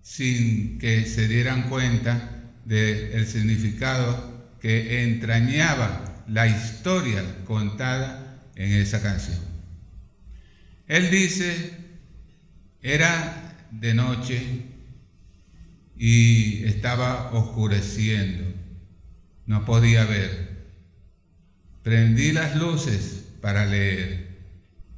sin 0.00 0.78
que 0.78 1.04
se 1.04 1.28
dieran 1.28 1.68
cuenta 1.68 2.46
del 2.64 3.26
significado 3.26 4.56
que 4.62 5.02
entrañaba 5.02 6.24
la 6.26 6.46
historia 6.46 7.22
contada 7.44 8.40
en 8.56 8.72
esa 8.72 9.02
canción. 9.02 9.40
Él 10.88 11.10
dice, 11.10 11.74
era 12.80 13.58
de 13.72 13.92
noche 13.92 14.42
y 15.98 16.64
estaba 16.64 17.30
oscureciendo, 17.30 18.49
no 19.50 19.64
podía 19.64 20.04
ver. 20.04 20.48
Prendí 21.82 22.30
las 22.30 22.54
luces 22.54 23.24
para 23.40 23.66
leer. 23.66 24.38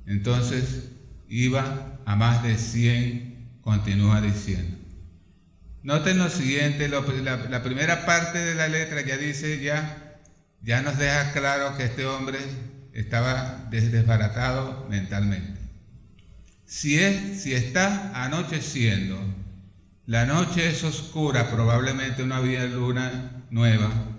Entonces 0.04 0.90
iba 1.26 1.98
a 2.04 2.16
más 2.16 2.42
de 2.42 2.58
100, 2.58 3.60
continúa 3.62 4.20
diciendo. 4.20 4.76
Noten 5.82 6.18
lo 6.18 6.28
siguiente, 6.28 6.90
la, 6.90 7.62
primera 7.62 8.04
parte 8.04 8.40
de 8.40 8.54
la 8.54 8.68
letra 8.68 9.00
ya 9.00 9.16
dice, 9.16 9.58
ya, 9.58 10.20
ya 10.60 10.82
nos 10.82 10.98
deja 10.98 11.32
claro 11.32 11.74
que 11.78 11.84
este 11.84 12.04
hombre 12.04 12.38
estaba 12.92 13.70
desbaratado 13.70 14.86
mentalmente. 14.90 15.62
Si, 16.66 16.98
es, 16.98 17.40
si 17.42 17.54
está 17.54 18.22
anocheciendo, 18.22 19.18
la 20.04 20.26
noche 20.26 20.68
es 20.68 20.84
oscura, 20.84 21.50
probablemente 21.50 22.26
no 22.26 22.34
había 22.34 22.66
luna 22.66 23.46
nueva. 23.48 24.11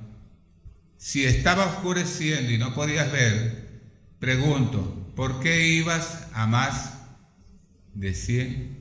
Si 1.03 1.25
estaba 1.25 1.65
oscureciendo 1.65 2.49
y 2.49 2.57
no 2.57 2.73
podías 2.73 3.11
ver, 3.11 3.81
pregunto, 4.19 5.11
¿por 5.17 5.41
qué 5.41 5.67
ibas 5.67 6.29
a 6.31 6.47
más 6.47 6.93
de 7.93 8.13
100? 8.13 8.77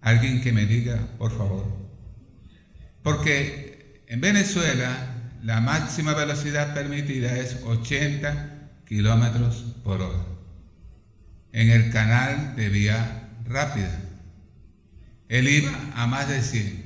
Alguien 0.00 0.42
que 0.42 0.52
me 0.52 0.66
diga, 0.66 1.10
por 1.16 1.30
favor. 1.30 1.64
Porque 3.04 4.02
en 4.08 4.20
Venezuela 4.20 5.30
la 5.44 5.60
máxima 5.60 6.12
velocidad 6.12 6.74
permitida 6.74 7.38
es 7.38 7.62
80 7.62 8.70
kilómetros 8.84 9.76
por 9.84 10.02
hora 10.02 10.24
en 11.52 11.70
el 11.70 11.92
canal 11.92 12.56
de 12.56 12.68
vía 12.68 13.28
rápida. 13.44 14.02
Él 15.28 15.46
iba 15.46 15.72
a 15.94 16.08
más 16.08 16.28
de 16.28 16.42
100. 16.42 16.83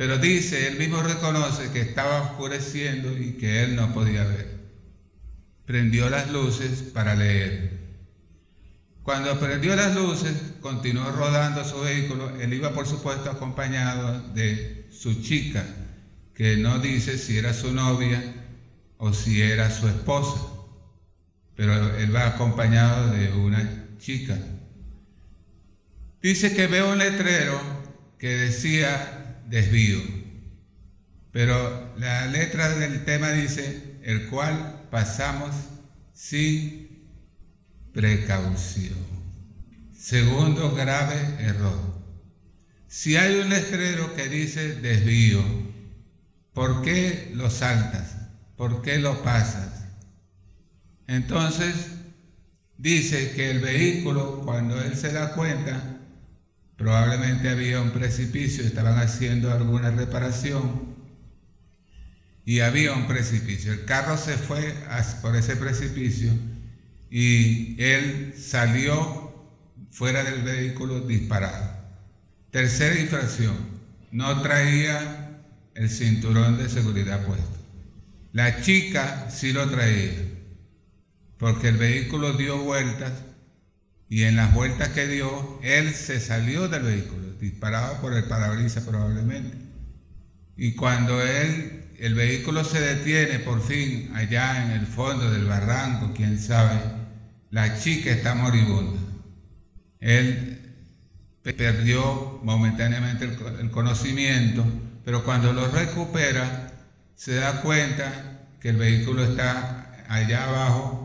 Pero 0.00 0.16
dice, 0.16 0.66
él 0.66 0.78
mismo 0.78 1.02
reconoce 1.02 1.70
que 1.72 1.82
estaba 1.82 2.22
oscureciendo 2.22 3.12
y 3.18 3.32
que 3.32 3.62
él 3.64 3.76
no 3.76 3.92
podía 3.92 4.24
ver. 4.24 4.48
Prendió 5.66 6.08
las 6.08 6.30
luces 6.32 6.84
para 6.94 7.14
leer. 7.14 7.80
Cuando 9.02 9.38
prendió 9.38 9.76
las 9.76 9.94
luces, 9.94 10.32
continuó 10.62 11.12
rodando 11.12 11.66
su 11.66 11.80
vehículo. 11.80 12.34
Él 12.40 12.54
iba, 12.54 12.72
por 12.72 12.86
supuesto, 12.86 13.30
acompañado 13.30 14.26
de 14.32 14.88
su 14.90 15.20
chica, 15.20 15.66
que 16.34 16.56
no 16.56 16.78
dice 16.78 17.18
si 17.18 17.36
era 17.36 17.52
su 17.52 17.70
novia 17.70 18.22
o 18.96 19.12
si 19.12 19.42
era 19.42 19.70
su 19.70 19.86
esposa, 19.86 20.40
pero 21.54 21.74
él 21.98 22.16
va 22.16 22.26
acompañado 22.26 23.12
de 23.12 23.32
una 23.34 23.98
chica. 23.98 24.38
Dice 26.22 26.54
que 26.54 26.68
veo 26.68 26.90
un 26.90 26.96
letrero 26.96 27.60
que 28.18 28.28
decía 28.28 29.19
desvío, 29.50 29.98
pero 31.32 31.94
la 31.98 32.26
letra 32.26 32.70
del 32.70 33.04
tema 33.04 33.32
dice, 33.32 33.98
el 34.02 34.28
cual 34.28 34.86
pasamos 34.90 35.54
sin 36.12 37.08
precaución. 37.92 38.98
Segundo 39.92 40.74
grave 40.74 41.16
error. 41.40 42.00
Si 42.86 43.16
hay 43.16 43.40
un 43.40 43.48
letrero 43.48 44.14
que 44.14 44.28
dice 44.28 44.76
desvío, 44.76 45.42
¿por 46.52 46.82
qué 46.82 47.32
lo 47.34 47.50
saltas? 47.50 48.16
¿Por 48.56 48.82
qué 48.82 48.98
lo 48.98 49.22
pasas? 49.22 49.84
Entonces, 51.06 51.74
dice 52.78 53.32
que 53.32 53.50
el 53.50 53.60
vehículo, 53.60 54.42
cuando 54.44 54.80
él 54.80 54.96
se 54.96 55.12
da 55.12 55.34
cuenta, 55.34 55.89
probablemente 56.80 57.50
había 57.50 57.82
un 57.82 57.90
precipicio, 57.90 58.64
estaban 58.64 58.98
haciendo 58.98 59.52
alguna 59.52 59.90
reparación 59.90 60.96
y 62.46 62.60
había 62.60 62.94
un 62.94 63.06
precipicio. 63.06 63.74
El 63.74 63.84
carro 63.84 64.16
se 64.16 64.38
fue 64.38 64.74
por 65.20 65.36
ese 65.36 65.56
precipicio 65.56 66.32
y 67.10 67.76
él 67.82 68.32
salió 68.34 69.46
fuera 69.90 70.24
del 70.24 70.40
vehículo 70.40 71.00
disparado. 71.00 71.70
Tercera 72.50 72.98
infracción, 72.98 73.58
no 74.10 74.40
traía 74.40 75.42
el 75.74 75.90
cinturón 75.90 76.56
de 76.56 76.70
seguridad 76.70 77.26
puesto. 77.26 77.58
La 78.32 78.62
chica 78.62 79.28
sí 79.30 79.52
lo 79.52 79.68
traía, 79.68 80.14
porque 81.36 81.68
el 81.68 81.76
vehículo 81.76 82.38
dio 82.38 82.56
vueltas 82.56 83.12
y 84.10 84.24
en 84.24 84.34
las 84.34 84.52
vueltas 84.52 84.88
que 84.88 85.06
dio, 85.06 85.60
él 85.62 85.94
se 85.94 86.18
salió 86.18 86.68
del 86.68 86.82
vehículo, 86.82 87.32
disparado 87.40 88.00
por 88.00 88.12
el 88.12 88.24
parabrisas 88.24 88.82
probablemente. 88.82 89.56
Y 90.56 90.74
cuando 90.74 91.22
él, 91.22 91.84
el 91.96 92.14
vehículo 92.14 92.64
se 92.64 92.80
detiene 92.80 93.38
por 93.38 93.62
fin 93.62 94.10
allá 94.16 94.64
en 94.64 94.72
el 94.72 94.86
fondo 94.88 95.30
del 95.30 95.44
barranco, 95.44 96.12
quién 96.12 96.40
sabe, 96.40 96.76
la 97.50 97.78
chica 97.78 98.10
está 98.10 98.34
moribunda. 98.34 98.98
Él 100.00 100.74
perdió 101.42 102.40
momentáneamente 102.42 103.26
el 103.60 103.70
conocimiento, 103.70 104.64
pero 105.04 105.22
cuando 105.22 105.52
lo 105.52 105.68
recupera, 105.70 106.72
se 107.14 107.34
da 107.34 107.62
cuenta 107.62 108.48
que 108.60 108.70
el 108.70 108.76
vehículo 108.76 109.22
está 109.22 110.04
allá 110.08 110.48
abajo, 110.48 110.99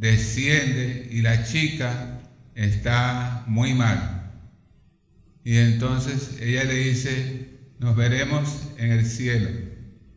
desciende 0.00 1.08
y 1.10 1.20
la 1.20 1.44
chica 1.44 2.20
está 2.54 3.44
muy 3.46 3.74
mal. 3.74 4.32
Y 5.44 5.58
entonces 5.58 6.40
ella 6.40 6.64
le 6.64 6.74
dice, 6.74 7.58
nos 7.78 7.94
veremos 7.96 8.68
en 8.78 8.92
el 8.92 9.04
cielo, 9.06 9.50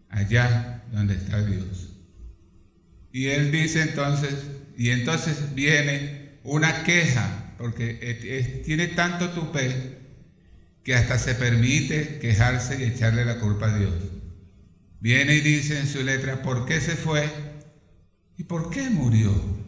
allá 0.09 0.83
donde 0.91 1.15
está 1.15 1.45
Dios. 1.45 1.89
Y 3.11 3.27
él 3.27 3.51
dice 3.51 3.81
entonces, 3.81 4.33
y 4.77 4.89
entonces 4.89 5.53
viene 5.53 6.39
una 6.43 6.83
queja 6.83 7.53
porque 7.57 8.61
tiene 8.65 8.87
tanto 8.87 9.29
tupé 9.31 9.97
que 10.83 10.95
hasta 10.95 11.19
se 11.19 11.35
permite 11.35 12.19
quejarse 12.19 12.79
y 12.79 12.83
echarle 12.85 13.25
la 13.25 13.39
culpa 13.39 13.67
a 13.67 13.77
Dios. 13.77 13.93
Viene 15.01 15.35
y 15.35 15.41
dice 15.41 15.77
en 15.77 15.87
su 15.87 16.03
letra, 16.03 16.41
¿por 16.41 16.65
qué 16.65 16.79
se 16.79 16.95
fue? 16.95 17.29
¿Y 18.37 18.43
por 18.43 18.69
qué 18.69 18.89
murió? 18.89 19.62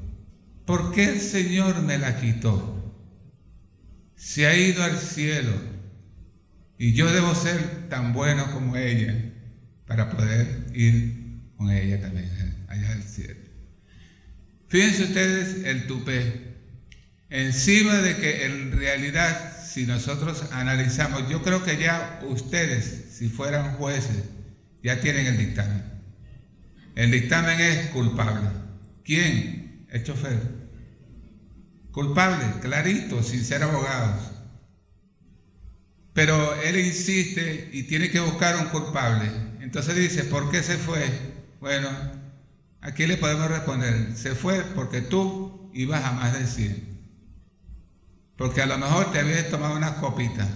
¿Por 0.66 0.94
qué 0.94 1.10
el 1.10 1.22
Señor 1.22 1.82
me 1.82 1.98
la 1.98 2.20
quitó? 2.20 2.72
Se 4.16 4.48
ha 4.48 4.58
ido 4.58 4.84
al 4.84 4.98
cielo 4.98 5.54
y 6.78 6.94
yo 6.94 7.12
debo 7.12 7.36
ser 7.36 7.90
tan 7.90 8.14
bueno 8.14 8.52
como 8.52 8.76
ella 8.76 9.34
para 9.86 10.10
poder 10.10 10.66
ir 10.74 11.42
con 11.58 11.70
ella 11.70 12.02
también 12.02 12.66
allá 12.68 12.92
al 12.92 13.04
cielo. 13.04 13.40
Fíjense 14.68 15.04
ustedes 15.04 15.66
el 15.66 15.88
tupé 15.88 16.56
encima 17.30 17.96
de 17.96 18.18
que 18.18 18.46
en 18.46 18.72
realidad, 18.72 19.54
si 19.66 19.86
nosotros 19.86 20.46
analizamos, 20.52 21.30
yo 21.30 21.44
creo 21.44 21.64
que 21.64 21.78
ya 21.78 22.20
ustedes, 22.28 23.06
si 23.12 23.30
fueran 23.30 23.76
jueces, 23.76 24.24
ya 24.84 25.00
tienen 25.00 25.28
el 25.28 25.38
dictamen. 25.38 25.84
El 26.96 27.12
dictamen 27.12 27.60
es 27.60 27.88
culpable. 27.88 28.50
¿Quién? 29.04 29.86
El 29.90 30.04
chofer. 30.04 30.40
Culpable, 31.96 32.60
clarito, 32.60 33.24
sin 33.24 33.46
ser 33.46 33.64
abogados. 33.64 34.22
Pero 36.12 36.54
él 36.62 36.78
insiste 36.78 37.70
y 37.72 37.84
tiene 37.84 38.12
que 38.12 38.20
buscar 38.20 38.58
un 38.58 38.66
culpable. 38.66 39.32
Entonces 39.62 39.96
dice, 39.96 40.26
¿por 40.26 40.52
qué 40.52 40.62
se 40.62 40.76
fue? 40.76 41.10
Bueno, 41.62 41.88
aquí 42.82 43.08
le 43.08 43.16
podemos 43.16 43.50
responder, 43.50 44.14
se 44.18 44.36
fue 44.36 44.62
porque 44.76 45.00
tú 45.00 45.72
ibas 45.74 46.04
a 46.04 46.12
más 46.12 46.38
de 46.38 46.46
100. 46.46 46.86
Porque 48.36 48.62
a 48.62 48.66
lo 48.66 48.78
mejor 48.78 49.14
te 49.14 49.20
habías 49.20 49.50
tomado 49.50 49.78
una 49.78 49.96
copita. 49.96 50.50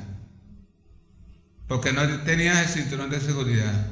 Porque 1.70 1.94
no 1.94 2.06
tenías 2.24 2.58
el 2.58 2.68
cinturón 2.68 3.10
de 3.12 3.22
seguridad. 3.22 3.88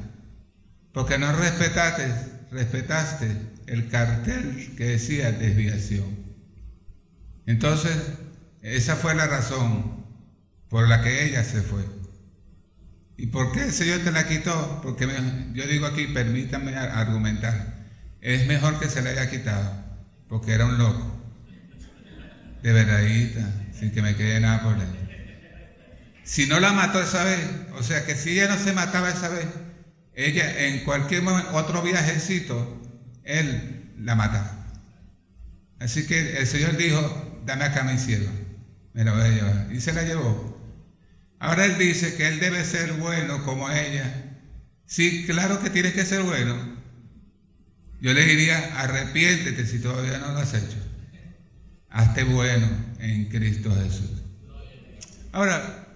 Porque 0.92 1.16
no 1.16 1.32
respetaste, 1.32 2.12
respetaste 2.50 3.34
el 3.68 3.88
cartel 3.88 4.74
que 4.76 4.84
decía 4.84 5.32
desviación. 5.32 6.27
Entonces, 7.48 7.96
esa 8.60 8.94
fue 8.94 9.14
la 9.14 9.26
razón 9.26 10.04
por 10.68 10.86
la 10.86 11.02
que 11.02 11.24
ella 11.24 11.42
se 11.44 11.62
fue. 11.62 11.82
¿Y 13.16 13.28
por 13.28 13.52
qué 13.52 13.62
el 13.62 13.72
Señor 13.72 14.00
te 14.00 14.12
la 14.12 14.28
quitó? 14.28 14.80
Porque 14.82 15.08
yo 15.54 15.66
digo 15.66 15.86
aquí, 15.86 16.08
permítanme 16.08 16.76
argumentar. 16.76 17.86
Es 18.20 18.46
mejor 18.46 18.78
que 18.78 18.90
se 18.90 19.00
la 19.00 19.10
haya 19.10 19.30
quitado, 19.30 19.82
porque 20.28 20.52
era 20.52 20.66
un 20.66 20.76
loco. 20.76 21.18
De 22.62 22.70
verdadita 22.74 23.50
sin 23.72 23.92
que 23.92 24.02
me 24.02 24.14
quede 24.14 24.40
nada 24.40 24.62
por 24.62 24.78
dentro. 24.78 25.00
Si 26.24 26.44
no 26.44 26.60
la 26.60 26.74
mató 26.74 27.00
esa 27.00 27.24
vez, 27.24 27.40
o 27.78 27.82
sea 27.82 28.04
que 28.04 28.14
si 28.14 28.32
ella 28.32 28.54
no 28.54 28.62
se 28.62 28.74
mataba 28.74 29.08
esa 29.08 29.30
vez, 29.30 29.46
ella 30.14 30.66
en 30.66 30.84
cualquier 30.84 31.22
otro 31.54 31.80
viajecito, 31.80 32.82
él 33.24 33.90
la 33.96 34.16
mataba. 34.16 34.66
Así 35.78 36.06
que 36.06 36.36
el 36.36 36.46
Señor 36.46 36.76
dijo, 36.76 37.27
dame 37.48 37.64
acá 37.64 37.82
mi 37.82 37.96
sierva, 37.96 38.30
me 38.92 39.04
la 39.04 39.12
voy 39.12 39.22
a 39.22 39.28
llevar. 39.28 39.68
Y 39.72 39.80
se 39.80 39.94
la 39.94 40.02
llevó. 40.02 40.54
Ahora 41.38 41.64
él 41.64 41.78
dice 41.78 42.14
que 42.14 42.28
él 42.28 42.40
debe 42.40 42.62
ser 42.62 42.92
bueno 42.92 43.42
como 43.44 43.70
ella. 43.70 44.36
Sí, 44.84 45.24
claro 45.26 45.58
que 45.62 45.70
tienes 45.70 45.94
que 45.94 46.04
ser 46.04 46.22
bueno. 46.22 46.54
Yo 48.02 48.12
le 48.12 48.26
diría, 48.26 48.78
arrepiéntete 48.78 49.66
si 49.66 49.78
todavía 49.78 50.18
no 50.18 50.32
lo 50.32 50.40
has 50.40 50.52
hecho. 50.52 50.76
Hazte 51.88 52.24
bueno 52.24 52.68
en 53.00 53.30
Cristo 53.30 53.74
Jesús. 53.74 54.10
Ahora, 55.32 55.86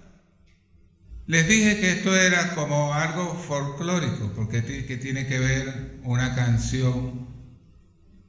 les 1.27 1.47
dije 1.47 1.79
que 1.79 1.91
esto 1.91 2.15
era 2.15 2.55
como 2.55 2.95
algo 2.95 3.35
folclórico, 3.35 4.33
porque 4.35 4.63
que 4.63 4.97
tiene 4.97 5.27
que 5.27 5.37
ver 5.37 5.99
una 6.03 6.33
canción 6.33 7.22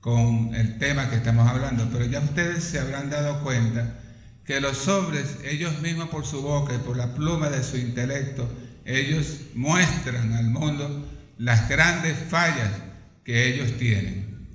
con 0.04 0.54
el 0.54 0.76
tema 0.76 1.08
que 1.08 1.16
estamos 1.16 1.48
hablando, 1.48 1.88
pero 1.90 2.04
ya 2.04 2.20
ustedes 2.20 2.62
se 2.62 2.78
habrán 2.78 3.08
dado 3.08 3.42
cuenta 3.42 4.00
que 4.44 4.60
los 4.60 4.86
hombres, 4.86 5.38
ellos 5.44 5.80
mismos 5.80 6.10
por 6.10 6.26
su 6.26 6.42
boca 6.42 6.74
y 6.74 6.78
por 6.86 6.98
la 6.98 7.14
pluma 7.14 7.48
de 7.48 7.62
su 7.64 7.78
intelecto, 7.78 8.46
ellos 8.84 9.38
muestran 9.54 10.34
al 10.34 10.50
mundo 10.50 11.08
las 11.38 11.70
grandes 11.70 12.18
fallas 12.28 12.70
que 13.24 13.48
ellos 13.48 13.78
tienen 13.78 14.46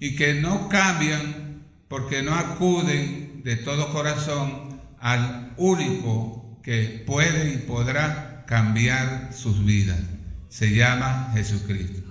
y 0.00 0.16
que 0.16 0.40
no 0.40 0.70
cambian 0.70 1.64
porque 1.88 2.22
no 2.22 2.34
acuden 2.34 3.42
de 3.44 3.56
todo 3.56 3.92
corazón 3.92 4.80
al 5.00 5.52
único 5.58 6.58
que 6.62 7.04
puede 7.06 7.52
y 7.52 7.58
podrá 7.58 8.46
cambiar 8.46 9.34
sus 9.34 9.66
vidas. 9.66 10.00
Se 10.48 10.74
llama 10.74 11.30
Jesucristo. 11.34 12.07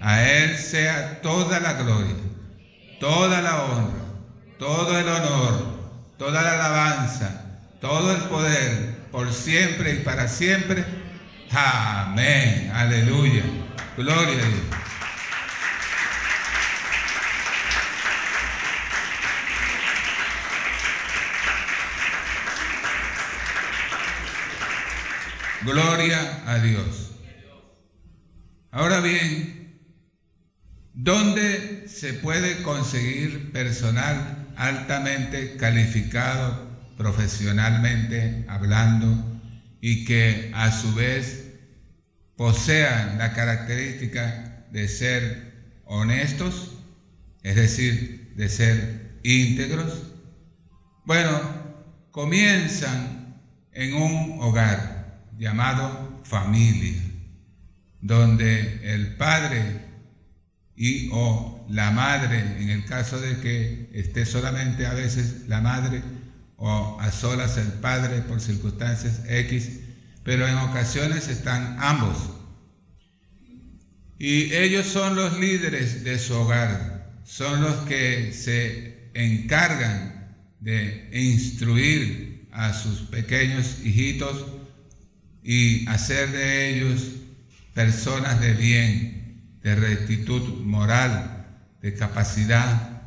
A 0.00 0.22
Él 0.22 0.56
sea 0.58 1.20
toda 1.22 1.60
la 1.60 1.72
gloria, 1.74 2.14
toda 3.00 3.40
la 3.42 3.62
honra, 3.64 4.04
todo 4.58 4.98
el 4.98 5.08
honor, 5.08 5.76
toda 6.18 6.42
la 6.42 6.52
alabanza, 6.52 7.44
todo 7.80 8.12
el 8.12 8.22
poder, 8.22 8.96
por 9.10 9.32
siempre 9.32 9.94
y 9.94 9.98
para 10.00 10.28
siempre. 10.28 10.84
Amén. 11.50 12.70
Aleluya. 12.74 13.42
Gloria 13.96 14.44
a 14.44 14.48
Dios. 14.48 14.76
Gloria 25.62 26.42
a 26.46 26.58
Dios. 26.58 27.10
Ahora 28.70 29.00
bien, 29.00 29.65
¿dónde 30.96 31.84
se 31.88 32.14
puede 32.14 32.62
conseguir 32.62 33.52
personal 33.52 34.48
altamente 34.56 35.56
calificado, 35.56 36.66
profesionalmente 36.96 38.46
hablando, 38.48 39.40
y 39.80 40.06
que 40.06 40.50
a 40.54 40.72
su 40.72 40.94
vez 40.94 41.52
posean 42.36 43.18
la 43.18 43.34
característica 43.34 44.66
de 44.72 44.88
ser 44.88 45.82
honestos, 45.84 46.78
es 47.42 47.56
decir, 47.56 48.32
de 48.34 48.48
ser 48.48 49.18
íntegros? 49.22 50.12
Bueno, 51.04 51.38
comienzan 52.10 53.42
en 53.72 53.94
un 53.94 54.40
hogar 54.40 55.20
llamado 55.36 56.22
familia, 56.24 57.02
donde 58.00 58.94
el 58.94 59.16
padre 59.16 59.84
y 60.76 61.08
o 61.12 61.66
la 61.70 61.90
madre, 61.90 62.38
en 62.60 62.70
el 62.70 62.84
caso 62.84 63.18
de 63.20 63.40
que 63.40 63.90
esté 63.94 64.26
solamente 64.26 64.86
a 64.86 64.92
veces 64.92 65.48
la 65.48 65.60
madre 65.60 66.02
o 66.56 67.00
a 67.00 67.10
solas 67.10 67.56
el 67.56 67.72
padre 67.72 68.20
por 68.22 68.40
circunstancias 68.40 69.22
X, 69.28 69.80
pero 70.22 70.46
en 70.46 70.56
ocasiones 70.58 71.28
están 71.28 71.76
ambos. 71.80 72.16
Y 74.18 74.54
ellos 74.54 74.86
son 74.86 75.16
los 75.16 75.38
líderes 75.38 76.04
de 76.04 76.18
su 76.18 76.34
hogar, 76.34 77.20
son 77.24 77.62
los 77.62 77.76
que 77.86 78.32
se 78.32 79.10
encargan 79.14 80.34
de 80.60 81.10
instruir 81.12 82.48
a 82.52 82.72
sus 82.72 83.00
pequeños 83.02 83.78
hijitos 83.84 84.46
y 85.42 85.86
hacer 85.88 86.32
de 86.32 86.70
ellos 86.70 87.02
personas 87.74 88.40
de 88.40 88.54
bien, 88.54 89.25
de 89.66 89.74
rectitud 89.74 90.60
moral, 90.62 91.44
de 91.82 91.92
capacidad, 91.92 93.02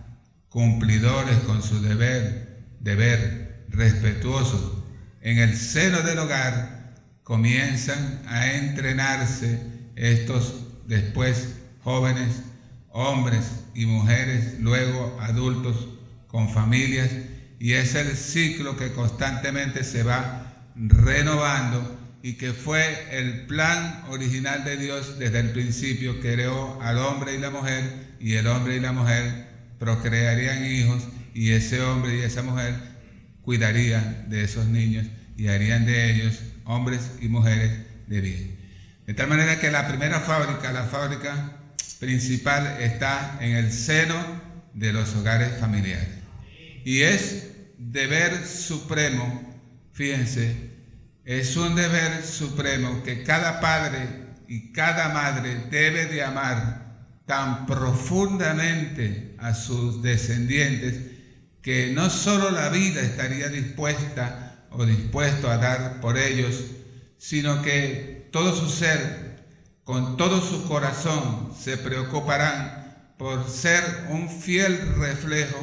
cumplidores 0.50 1.38
con 1.48 1.64
su 1.64 1.82
deber, 1.82 2.66
deber, 2.82 3.64
respetuosos. 3.70 4.74
En 5.22 5.38
el 5.38 5.56
seno 5.56 6.02
del 6.02 6.20
hogar 6.20 6.96
comienzan 7.24 8.24
a 8.28 8.52
entrenarse 8.52 9.58
estos 9.96 10.66
después 10.86 11.56
jóvenes, 11.82 12.42
hombres 12.90 13.46
y 13.74 13.86
mujeres, 13.86 14.60
luego 14.60 15.18
adultos 15.22 15.88
con 16.28 16.50
familias, 16.50 17.10
y 17.58 17.72
es 17.72 17.96
el 17.96 18.18
ciclo 18.18 18.76
que 18.76 18.92
constantemente 18.92 19.86
se 19.86 20.04
va 20.04 20.66
renovando 20.76 21.99
y 22.22 22.34
que 22.34 22.54
fue 22.54 23.08
el 23.12 23.46
plan 23.46 24.04
original 24.10 24.64
de 24.64 24.78
Dios 24.78 25.20
desde 25.20 25.40
el 25.40 25.52
principio, 25.52 26.20
creó 26.20 26.82
al 26.82 26.98
hombre 26.98 27.36
y 27.36 27.38
la 27.38 27.50
mujer 27.50 27.84
y 28.20 28.34
el 28.34 28.48
hombre 28.48 28.76
y 28.76 28.80
la 28.80 28.92
mujer 28.92 29.48
procrearían 29.80 30.66
hijos 30.66 31.04
y 31.34 31.52
ese 31.52 31.82
hombre 31.82 32.18
y 32.18 32.22
esa 32.22 32.42
mujer 32.42 32.76
cuidarían 33.42 34.30
de 34.30 34.44
esos 34.44 34.66
niños 34.66 35.08
y 35.38 35.48
harían 35.48 35.86
de 35.86 36.12
ellos 36.12 36.40
hombres 36.66 37.12
y 37.22 37.30
mujeres 37.30 37.72
de 38.08 38.22
bien. 38.22 38.58
De 39.08 39.14
tal 39.14 39.28
manera 39.28 39.60
que 39.60 39.72
la 39.72 39.88
primera 39.88 40.20
fábrica, 40.20 40.72
la 40.72 40.84
fábrica 40.84 41.54
principal, 42.00 42.78
está 42.82 43.40
en 43.42 43.56
el 43.56 43.72
seno 43.72 44.16
de 44.74 44.94
los 44.94 45.16
hogares 45.16 45.58
familiares. 45.60 46.10
Y 46.84 47.02
es 47.02 47.48
deber 47.78 48.46
supremo, 48.46 49.60
fíjense, 49.94 50.79
es 51.30 51.56
un 51.58 51.76
deber 51.76 52.26
supremo 52.26 53.04
que 53.04 53.22
cada 53.22 53.60
padre 53.62 54.00
y 54.48 54.72
cada 54.72 55.10
madre 55.10 55.68
debe 55.70 56.08
de 56.08 56.24
amar 56.24 57.06
tan 57.28 57.68
profundamente 57.68 59.36
a 59.38 59.54
sus 59.54 60.02
descendientes 60.02 60.96
que 61.62 61.92
no 61.94 62.10
solo 62.10 62.50
la 62.50 62.70
vida 62.70 63.02
estaría 63.02 63.48
dispuesta 63.50 64.66
o 64.72 64.88
dispuesto 64.88 65.52
a 65.52 65.58
dar 65.58 66.02
por 66.02 66.18
ellos, 66.18 66.64
sino 67.20 67.62
que 67.62 68.28
todo 68.32 68.56
su 68.56 68.68
ser, 68.68 69.46
con 69.84 70.18
todo 70.18 70.42
su 70.42 70.68
corazón, 70.68 71.54
se 71.56 71.78
preocuparán 71.78 73.14
por 73.20 73.48
ser 73.48 73.84
un 74.10 74.32
fiel 74.32 74.96
reflejo, 74.96 75.60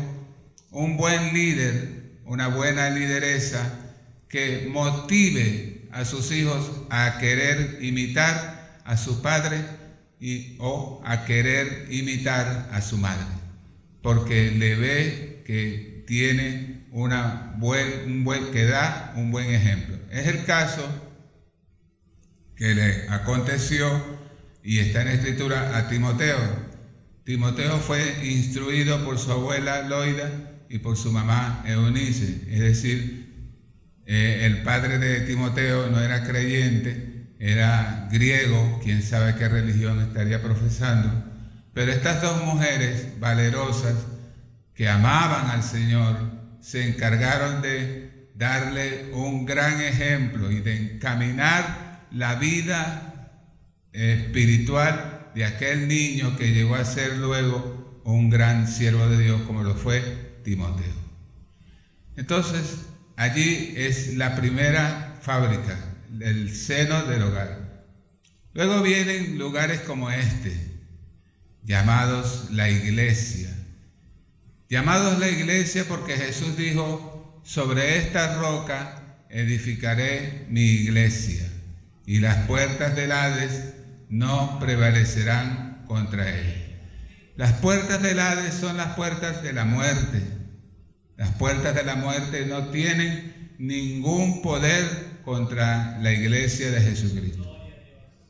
un 0.70 0.96
buen 0.96 1.34
líder, 1.34 2.20
una 2.24 2.46
buena 2.46 2.88
lideresa, 2.88 3.85
que 4.28 4.68
motive 4.70 5.88
a 5.92 6.04
sus 6.04 6.32
hijos 6.32 6.70
a 6.90 7.18
querer 7.18 7.78
imitar 7.80 8.80
a 8.84 8.96
su 8.96 9.22
padre 9.22 9.58
y, 10.20 10.56
o 10.58 11.02
a 11.04 11.24
querer 11.24 11.86
imitar 11.90 12.68
a 12.72 12.80
su 12.80 12.98
madre, 12.98 13.26
porque 14.02 14.50
le 14.50 14.74
ve 14.74 15.42
que 15.46 16.04
tiene 16.06 16.86
una 16.90 17.54
buen, 17.58 18.04
un 18.06 18.24
buen, 18.24 18.50
que 18.52 18.64
da 18.64 19.12
un 19.16 19.30
buen 19.30 19.52
ejemplo. 19.52 19.98
Es 20.10 20.26
el 20.26 20.44
caso 20.44 20.86
que 22.56 22.74
le 22.74 23.08
aconteció 23.08 24.18
y 24.62 24.78
está 24.78 25.02
en 25.02 25.08
escritura 25.08 25.76
a 25.76 25.88
Timoteo. 25.88 26.38
Timoteo 27.24 27.78
fue 27.78 28.24
instruido 28.24 29.04
por 29.04 29.18
su 29.18 29.30
abuela 29.32 29.82
Loida 29.82 30.30
y 30.68 30.78
por 30.78 30.96
su 30.96 31.12
mamá 31.12 31.62
Eunice, 31.66 32.42
es 32.48 32.60
decir, 32.60 33.25
eh, 34.06 34.46
el 34.46 34.62
padre 34.62 34.98
de 34.98 35.20
Timoteo 35.22 35.90
no 35.90 36.00
era 36.00 36.22
creyente, 36.22 37.34
era 37.38 38.08
griego, 38.10 38.80
quién 38.82 39.02
sabe 39.02 39.34
qué 39.34 39.48
religión 39.48 40.00
estaría 40.00 40.42
profesando, 40.42 41.24
pero 41.74 41.92
estas 41.92 42.22
dos 42.22 42.44
mujeres 42.44 43.18
valerosas 43.18 43.94
que 44.74 44.88
amaban 44.88 45.50
al 45.50 45.62
Señor 45.62 46.16
se 46.60 46.88
encargaron 46.88 47.62
de 47.62 48.30
darle 48.34 49.10
un 49.12 49.44
gran 49.44 49.80
ejemplo 49.80 50.50
y 50.50 50.60
de 50.60 50.76
encaminar 50.76 52.06
la 52.12 52.36
vida 52.36 53.30
espiritual 53.92 55.30
de 55.34 55.44
aquel 55.44 55.88
niño 55.88 56.36
que 56.36 56.52
llegó 56.52 56.76
a 56.76 56.84
ser 56.84 57.16
luego 57.18 58.00
un 58.04 58.30
gran 58.30 58.68
siervo 58.68 59.08
de 59.08 59.18
Dios 59.18 59.42
como 59.42 59.62
lo 59.62 59.74
fue 59.74 60.40
Timoteo. 60.44 60.94
Entonces, 62.16 62.86
Allí 63.16 63.72
es 63.76 64.14
la 64.16 64.36
primera 64.36 65.16
fábrica, 65.22 65.78
el 66.20 66.54
seno 66.54 67.04
del 67.04 67.22
hogar. 67.22 67.84
Luego 68.52 68.82
vienen 68.82 69.38
lugares 69.38 69.80
como 69.80 70.10
este, 70.10 70.54
llamados 71.62 72.48
la 72.50 72.68
iglesia. 72.68 73.48
Llamados 74.68 75.18
la 75.18 75.30
iglesia 75.30 75.84
porque 75.88 76.16
Jesús 76.16 76.58
dijo, 76.58 77.40
sobre 77.42 77.98
esta 77.98 78.36
roca 78.36 79.24
edificaré 79.30 80.46
mi 80.50 80.64
iglesia 80.64 81.48
y 82.04 82.20
las 82.20 82.46
puertas 82.46 82.94
del 82.96 83.12
Hades 83.12 83.74
no 84.10 84.58
prevalecerán 84.58 85.84
contra 85.86 86.28
él. 86.28 86.76
Las 87.36 87.52
puertas 87.54 88.02
del 88.02 88.20
Hades 88.20 88.54
son 88.54 88.76
las 88.76 88.94
puertas 88.94 89.42
de 89.42 89.54
la 89.54 89.64
muerte 89.64 90.35
las 91.16 91.30
puertas 91.32 91.74
de 91.74 91.84
la 91.84 91.96
muerte 91.96 92.46
no 92.46 92.68
tienen 92.68 93.54
ningún 93.58 94.42
poder 94.42 94.84
contra 95.24 95.98
la 96.00 96.12
iglesia 96.12 96.70
de 96.70 96.80
Jesucristo. 96.80 97.42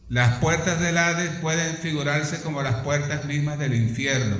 Las 0.08 0.38
puertas 0.38 0.80
del 0.80 0.98
Hades 0.98 1.30
pueden 1.40 1.76
figurarse 1.76 2.40
como 2.42 2.62
las 2.62 2.76
puertas 2.76 3.24
mismas 3.24 3.58
del 3.58 3.74
infierno, 3.74 4.36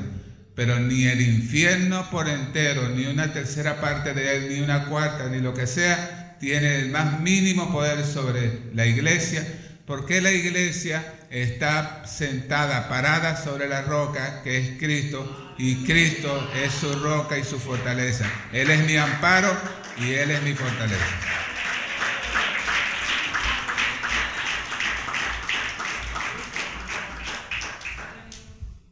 pero 0.55 0.79
ni 0.79 1.07
el 1.07 1.21
infierno 1.21 2.09
por 2.11 2.29
entero, 2.29 2.89
ni 2.91 3.07
una 3.07 3.33
tercera 3.33 3.81
parte 3.81 4.15
de 4.15 4.37
él, 4.37 4.49
ni 4.49 4.61
una 4.61 4.87
cuarta, 4.87 5.29
ni 5.29 5.41
lo 5.41 5.53
que 5.55 5.67
sea, 5.67 6.37
tiene 6.39 6.77
el 6.77 6.91
más 6.91 7.21
mínimo 7.21 7.73
poder 7.73 8.05
sobre 8.05 8.61
la 8.75 8.87
iglesia, 8.87 9.45
porque 9.87 10.21
la 10.21 10.31
iglesia 10.31 11.05
está 11.31 12.07
sentada, 12.07 12.89
parada 12.89 13.37
sobre 13.37 13.69
la 13.69 13.83
roca 13.83 14.43
que 14.43 14.59
es 14.59 14.79
Cristo, 14.79 15.55
y 15.59 15.85
Cristo 15.85 16.51
es 16.55 16.73
su 16.73 16.93
roca 16.99 17.39
y 17.39 17.45
su 17.45 17.59
fortaleza. 17.59 18.31
Él 18.53 18.71
es 18.71 18.87
mi 18.87 18.97
amparo 18.97 19.57
y 19.99 20.13
Él 20.13 20.31
es 20.31 20.43
mi 20.43 20.55
fortaleza. 20.55 21.05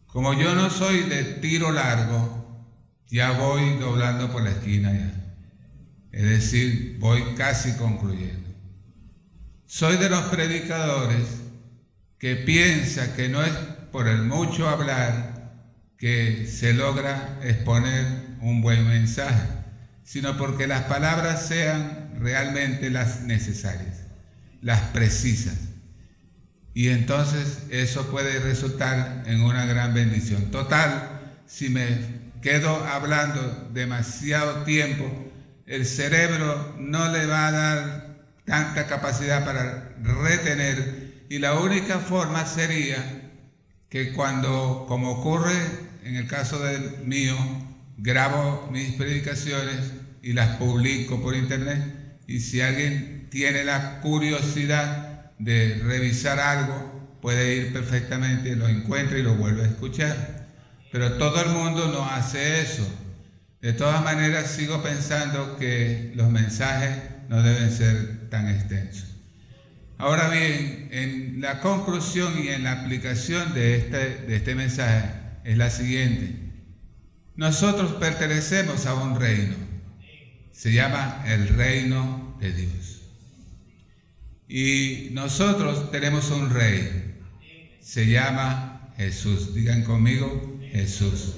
Como 0.07 0.33
yo 0.35 0.55
no 0.55 0.71
soy 0.71 1.03
de 1.03 1.25
tiro 1.25 1.73
largo, 1.73 2.45
ya 3.09 3.33
voy 3.33 3.79
doblando 3.79 4.31
por 4.31 4.43
la 4.43 4.51
esquina 4.51 4.93
ya. 4.93 5.13
Es 6.13 6.23
decir, 6.23 6.97
voy 7.01 7.35
casi 7.37 7.77
concluyendo. 7.77 8.49
Soy 9.67 9.97
de 9.97 10.09
los 10.09 10.23
predicadores 10.27 11.44
que 12.25 12.37
piensa 12.37 13.15
que 13.15 13.29
no 13.29 13.43
es 13.43 13.53
por 13.93 14.09
el 14.09 14.23
mucho 14.23 14.67
hablar 14.67 15.53
que 15.99 16.47
se 16.47 16.73
logra 16.73 17.39
exponer 17.43 18.07
un 18.41 18.63
buen 18.63 18.89
mensaje, 18.89 19.47
sino 20.05 20.39
porque 20.39 20.67
las 20.67 20.85
palabras 20.85 21.47
sean 21.47 22.15
realmente 22.19 22.89
las 22.89 23.25
necesarias, 23.25 24.05
las 24.63 24.81
precisas. 24.95 25.59
Y 26.73 26.89
entonces 26.89 27.65
eso 27.69 28.11
puede 28.11 28.41
resultar 28.41 29.25
en 29.27 29.43
una 29.43 29.67
gran 29.67 29.93
bendición. 29.93 30.51
Total, 30.51 31.21
si 31.47 31.69
me 31.69 31.85
quedo 32.41 32.87
hablando 32.87 33.69
demasiado 33.75 34.63
tiempo, 34.63 35.31
el 35.67 35.85
cerebro 35.85 36.75
no 36.79 37.13
le 37.13 37.27
va 37.27 37.49
a 37.49 37.53
dar 37.53 38.17
tanta 38.47 38.87
capacidad 38.87 39.45
para 39.45 39.95
retener 40.01 41.04
y 41.35 41.41
la 41.41 41.55
única 41.55 41.99
forma 41.99 42.47
sería 42.47 42.97
que 43.89 44.13
cuando, 44.13 44.85
como 44.87 45.11
ocurre 45.11 45.57
en 46.05 46.15
el 46.15 46.29
caso 46.29 46.61
del 46.61 46.99
mío, 47.05 47.35
grabo 47.97 48.69
mis 48.71 48.93
predicaciones 48.93 49.95
y 50.23 50.33
las 50.33 50.59
publico 50.59 51.21
por 51.21 51.35
internet 51.35 51.83
y 52.29 52.39
si 52.39 52.61
alguien 52.61 53.27
tiene 53.33 53.65
la 53.65 54.01
curiosidad 54.01 55.33
de 55.41 55.83
revisar 55.83 56.39
algo, 56.39 57.19
puede 57.21 57.57
ir 57.57 57.73
perfectamente, 57.73 58.55
lo 58.55 58.69
encuentra 58.69 59.19
y 59.19 59.25
lo 59.25 59.35
vuelve 59.35 59.65
a 59.65 59.67
escuchar. 59.67 60.47
Pero 60.93 61.15
todo 61.15 61.43
el 61.43 61.49
mundo 61.49 61.89
no 61.89 62.05
hace 62.05 62.61
eso. 62.61 62.87
De 63.61 63.73
todas 63.73 64.05
maneras, 64.05 64.53
sigo 64.53 64.85
pensando 64.85 65.57
que 65.57 66.13
los 66.15 66.31
mensajes 66.31 66.97
no 67.29 67.43
deben 67.43 67.73
ser 67.73 68.31
tan 68.31 68.49
extensos. 68.49 69.14
Ahora 70.05 70.29
bien, 70.29 70.91
en 70.91 71.41
la 71.41 71.61
conclusión 71.61 72.35
y 72.45 72.49
en 72.49 72.65
la 72.65 72.73
aplicación 72.73 73.55
de 73.55 73.77
este, 73.77 74.17
de 74.27 74.37
este 74.37 74.55
mensaje 74.55 75.09
es 75.45 75.57
la 75.57 75.71
siguiente. 75.71 76.37
Nosotros 77.37 77.93
pertenecemos 77.93 78.85
a 78.85 78.93
un 78.93 79.19
reino. 79.19 79.55
Se 80.53 80.75
llama 80.75 81.25
el 81.27 81.49
reino 81.49 82.37
de 82.39 82.53
Dios. 82.53 83.01
Y 84.47 85.09
nosotros 85.13 85.91
tenemos 85.91 86.31
un 86.31 86.51
rey. 86.51 87.23
Se 87.81 88.07
llama 88.07 88.93
Jesús. 88.99 89.55
Digan 89.55 89.85
conmigo, 89.85 90.61
Jesús. 90.71 91.33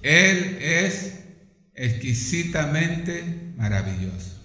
Él 0.00 0.58
es 0.60 1.24
exquisitamente 1.74 3.52
maravilloso. 3.56 4.44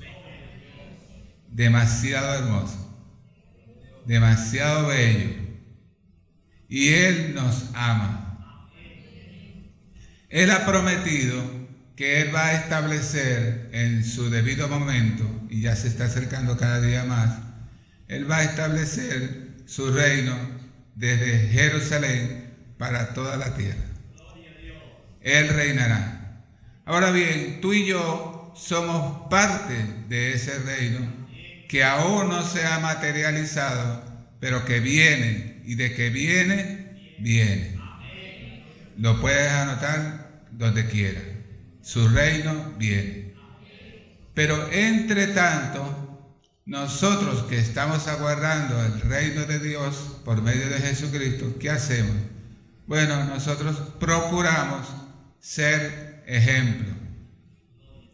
Demasiado 1.51 2.33
hermoso 2.33 2.88
demasiado 4.09 4.87
bello. 4.87 5.35
Y 6.67 6.89
Él 6.89 7.35
nos 7.35 7.69
ama. 7.75 8.39
Él 10.29 10.49
ha 10.49 10.65
prometido 10.65 11.43
que 11.95 12.21
Él 12.21 12.33
va 12.33 12.47
a 12.47 12.53
establecer 12.55 13.69
en 13.71 14.03
su 14.03 14.31
debido 14.31 14.67
momento, 14.67 15.25
y 15.49 15.61
ya 15.61 15.75
se 15.75 15.87
está 15.87 16.05
acercando 16.05 16.57
cada 16.57 16.81
día 16.81 17.03
más, 17.03 17.37
Él 18.07 18.29
va 18.29 18.37
a 18.37 18.43
establecer 18.45 19.49
su 19.67 19.91
reino 19.91 20.35
desde 20.95 21.47
Jerusalén 21.49 22.55
para 22.79 23.13
toda 23.13 23.37
la 23.37 23.55
tierra. 23.55 23.85
Él 25.21 25.49
reinará. 25.49 26.45
Ahora 26.85 27.11
bien, 27.11 27.59
tú 27.61 27.73
y 27.73 27.85
yo 27.85 28.53
somos 28.55 29.29
parte 29.29 29.75
de 30.07 30.33
ese 30.33 30.57
reino 30.59 31.18
que 31.69 31.83
aún 31.83 32.29
no 32.29 32.43
se 32.43 32.65
ha 32.65 32.79
materializado, 32.79 34.03
pero 34.39 34.65
que 34.65 34.79
viene, 34.79 35.61
y 35.65 35.75
de 35.75 35.93
que 35.93 36.09
viene, 36.09 37.15
viene. 37.19 37.79
Lo 38.97 39.21
puedes 39.21 39.51
anotar 39.51 40.41
donde 40.51 40.87
quiera. 40.87 41.21
Su 41.83 42.09
reino 42.09 42.73
viene. 42.79 43.35
Pero 44.33 44.71
entre 44.71 45.27
tanto, 45.27 46.33
nosotros 46.65 47.43
que 47.43 47.59
estamos 47.59 48.07
aguardando 48.07 48.83
el 48.83 49.01
reino 49.01 49.45
de 49.45 49.59
Dios 49.59 50.17
por 50.25 50.41
medio 50.41 50.67
de 50.69 50.79
Jesucristo, 50.79 51.55
¿qué 51.59 51.69
hacemos? 51.69 52.15
Bueno, 52.87 53.25
nosotros 53.25 53.77
procuramos 53.99 54.87
ser 55.39 56.23
ejemplo, 56.25 56.95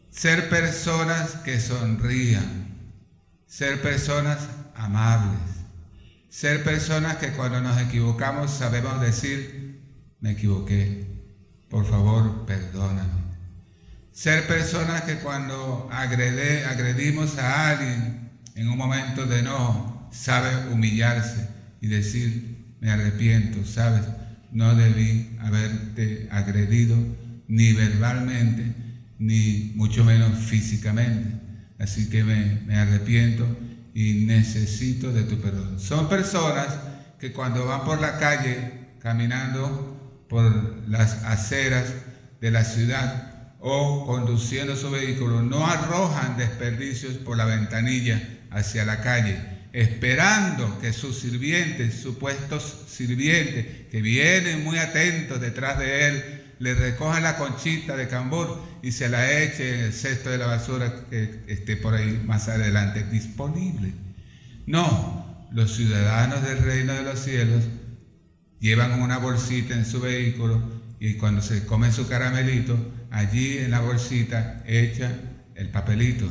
ser 0.10 0.50
personas 0.50 1.36
que 1.46 1.62
sonrían, 1.62 2.65
ser 3.56 3.82
personas 3.82 4.40
amables, 4.76 5.40
ser 6.28 6.62
personas 6.66 7.16
que 7.16 7.30
cuando 7.30 7.62
nos 7.62 7.80
equivocamos 7.80 8.52
sabemos 8.52 9.00
decir, 9.00 9.80
me 10.20 10.32
equivoqué, 10.32 11.08
por 11.70 11.90
favor, 11.90 12.46
perdóname. 12.46 13.14
Ser 14.12 14.46
personas 14.46 15.04
que 15.04 15.20
cuando 15.20 15.88
agredimos 15.90 17.38
a 17.38 17.70
alguien 17.70 18.30
en 18.56 18.68
un 18.68 18.78
momento 18.78 19.26
de 19.26 19.42
no, 19.42 20.10
sabe 20.12 20.74
humillarse 20.74 21.48
y 21.80 21.88
decir, 21.88 22.76
me 22.82 22.92
arrepiento, 22.92 23.64
sabes, 23.64 24.04
no 24.52 24.76
debí 24.76 25.34
haberte 25.40 26.28
agredido 26.30 26.98
ni 27.48 27.72
verbalmente, 27.72 28.76
ni 29.18 29.72
mucho 29.78 30.04
menos 30.04 30.38
físicamente 30.40 31.45
así 31.80 32.10
que 32.10 32.24
me, 32.24 32.76
arrepiento 32.76 33.46
y 33.94 34.26
necesito 34.26 35.12
de 35.12 35.24
tu 35.24 35.40
perdón. 35.40 35.80
Son 35.80 36.10
personas 36.10 36.68
que 37.20 37.32
cuando 37.32 37.66
van 37.66 37.84
por 37.84 38.02
la 38.02 38.18
calle 38.18 38.74
caminando 39.00 40.26
por 40.28 40.90
las 40.90 41.24
aceras 41.24 41.86
de 42.42 42.52
la 42.52 42.64
ciudad 42.64 43.54
o 43.60 44.06
conduciendo 44.06 44.76
su 44.76 44.92
vehículo 44.92 45.42
no 45.42 45.66
arrojan 45.66 46.38
desperdicios 46.38 47.14
por 47.16 47.38
la 47.38 47.46
ventanilla 47.46 48.22
hacia 48.52 48.86
la 48.86 49.02
calle, 49.02 49.38
esperando 49.74 50.80
que 50.80 50.94
sus 50.94 51.20
sirvientes, 51.20 51.96
supuestos 51.96 52.84
sirvientes, 52.88 53.88
que 53.90 54.02
vienen 54.02 54.64
muy 54.64 54.78
atentos 54.78 55.42
detrás 55.42 55.80
de 55.80 56.08
él, 56.08 56.45
le 56.60 56.74
recojan 56.74 57.24
la 57.24 57.38
conchita 57.38 57.96
de 57.96 58.08
cambur 58.08 58.64
y 58.82 58.92
se 58.92 59.10
la 59.10 59.42
eche 59.42 59.74
en 59.74 59.86
el 59.86 59.94
cesto 59.94 60.30
de 60.30 60.38
la 60.38 60.48
basura 60.48 61.06
que 61.10 61.44
esté 61.48 61.76
por 61.76 61.94
ahí 61.94 62.22
más 62.26 62.48
adelante 62.48 63.04
disponible. 63.04 63.94
No, 64.66 65.48
los 65.52 65.76
ciudadanos 65.76 66.42
del 66.44 66.60
reino 66.60 66.94
de 66.94 67.04
los 67.04 67.20
cielos 67.20 67.64
llevan 68.60 69.02
una 69.02 69.18
bolsita 69.18 69.74
en 69.74 69.86
su 69.86 70.02
vehículo 70.02 70.62
y 71.00 71.16
cuando 71.16 71.42
se 71.42 71.66
comen 71.66 71.92
su 71.92 72.08
caramelito, 72.08 72.78
allí 73.12 73.58
en 73.58 73.72
la 73.72 73.82
bolsita 73.82 74.64
echa 74.66 75.12
el 75.56 75.70
papelito. 75.70 76.28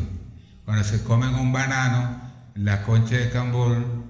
Cuando 0.65 0.85
se 0.85 1.03
comen 1.03 1.35
un 1.35 1.53
banano, 1.53 2.23
la 2.55 2.83
concha 2.83 3.17
de 3.17 3.31
cambur 3.31 4.05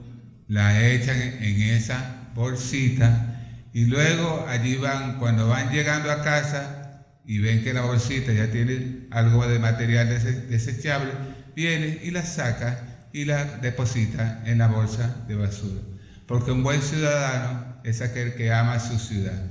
la 0.48 0.87
echan 0.87 1.18
en 1.18 1.62
esa 1.62 2.31
bolsita 2.35 3.34
y 3.75 3.87
luego 3.87 4.47
allí 4.49 4.77
van, 4.77 5.19
cuando 5.19 5.49
van 5.49 5.73
llegando 5.73 6.13
a 6.13 6.23
casa 6.23 7.05
y 7.27 7.41
ven 7.41 7.65
que 7.65 7.75
la 7.75 7.83
bolsita 7.83 8.33
ya 8.33 8.49
tiene 8.49 9.09
algo 9.11 9.45
de 9.49 9.59
material 9.59 10.09
desechable, 10.49 11.11
viene 11.57 11.99
y 12.05 12.13
la 12.13 12.25
saca 12.25 13.09
y 13.13 13.25
la 13.25 13.45
deposita 13.45 14.45
en 14.47 14.59
la 14.59 14.69
bolsa 14.69 15.25
de 15.27 15.35
basura. 15.35 15.81
Porque 16.29 16.53
un 16.53 16.63
buen 16.63 16.83
ciudadano 16.83 17.81
es 17.83 18.01
aquel 18.01 18.35
que 18.35 18.53
ama 18.53 18.79
su 18.79 18.97
ciudad 18.97 19.43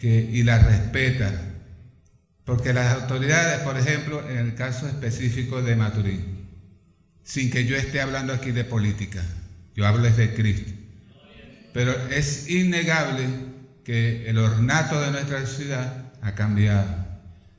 que, 0.00 0.30
y 0.32 0.44
la 0.44 0.60
respeta. 0.60 1.30
Porque 2.44 2.72
las 2.72 2.94
autoridades, 3.02 3.58
por 3.60 3.76
ejemplo, 3.76 4.26
en 4.30 4.38
el 4.38 4.54
caso 4.54 4.88
específico 4.88 5.60
de 5.60 5.76
Maturín, 5.76 6.48
sin 7.22 7.50
que 7.50 7.66
yo 7.66 7.76
esté 7.76 8.00
hablando 8.00 8.32
aquí 8.32 8.50
de 8.50 8.64
política, 8.64 9.22
yo 9.74 9.86
hablo 9.86 10.10
de 10.10 10.32
Cristo, 10.32 10.72
pero 11.74 11.92
es 12.08 12.48
innegable 12.48 13.26
que 13.88 14.28
el 14.28 14.36
ornato 14.36 15.00
de 15.00 15.12
nuestra 15.12 15.46
ciudad 15.46 16.12
ha 16.20 16.34
cambiado. 16.34 16.84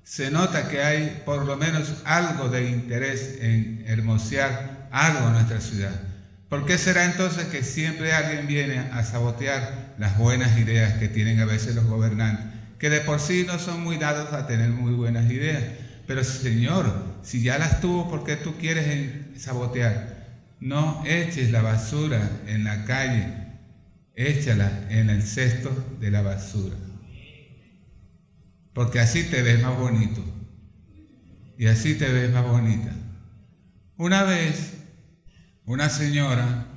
Se 0.03 0.29
nota 0.29 0.69
que 0.69 0.83
hay 0.83 1.23
por 1.25 1.43
lo 1.43 1.57
menos 1.57 2.03
algo 2.05 2.49
de 2.49 2.69
interés 2.69 3.39
en 3.41 3.83
hermosear 3.87 4.89
algo 4.91 5.25
en 5.25 5.33
nuestra 5.33 5.59
ciudad. 5.59 5.99
¿Por 6.47 6.67
qué 6.67 6.77
será 6.77 7.05
entonces 7.05 7.45
que 7.45 7.63
siempre 7.63 8.13
alguien 8.13 8.45
viene 8.45 8.77
a 8.77 9.03
sabotear 9.03 9.95
las 9.97 10.19
buenas 10.19 10.55
ideas 10.59 10.99
que 10.99 11.07
tienen 11.07 11.39
a 11.39 11.45
veces 11.45 11.73
los 11.73 11.85
gobernantes? 11.85 12.45
Que 12.77 12.91
de 12.91 13.01
por 13.01 13.19
sí 13.19 13.43
no 13.47 13.57
son 13.57 13.81
muy 13.81 13.97
dados 13.97 14.31
a 14.31 14.45
tener 14.45 14.69
muy 14.69 14.93
buenas 14.93 15.31
ideas. 15.31 15.63
Pero 16.05 16.23
Señor, 16.23 16.93
si 17.23 17.41
ya 17.41 17.57
las 17.57 17.81
tuvo, 17.81 18.07
¿por 18.07 18.23
qué 18.23 18.35
tú 18.35 18.55
quieres 18.59 19.41
sabotear? 19.41 20.27
No 20.59 21.01
eches 21.07 21.49
la 21.49 21.63
basura 21.63 22.21
en 22.45 22.65
la 22.65 22.85
calle, 22.85 23.48
échala 24.19 24.88
en 24.89 25.10
el 25.10 25.23
cesto 25.23 25.71
de 26.01 26.12
la 26.12 26.21
basura. 26.21 26.75
porque 28.73 28.99
así 28.99 29.23
te 29.23 29.41
ves 29.41 29.62
más 29.62 29.77
bonito. 29.77 30.23
Y 31.58 31.65
así 31.67 31.95
te 31.95 32.10
ves 32.10 32.32
más 32.32 32.45
bonita. 32.45 32.93
Una 33.97 34.23
vez, 34.23 34.73
una 35.65 35.89
señora 35.89 36.67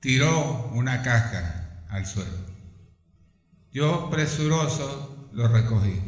tiró 0.00 0.70
una 0.74 1.02
cáscara 1.02 1.84
al 1.88 2.06
suelo. 2.06 2.38
Yo, 3.72 4.08
presuroso, 4.10 5.30
lo 5.32 5.48
recogí 5.48 6.00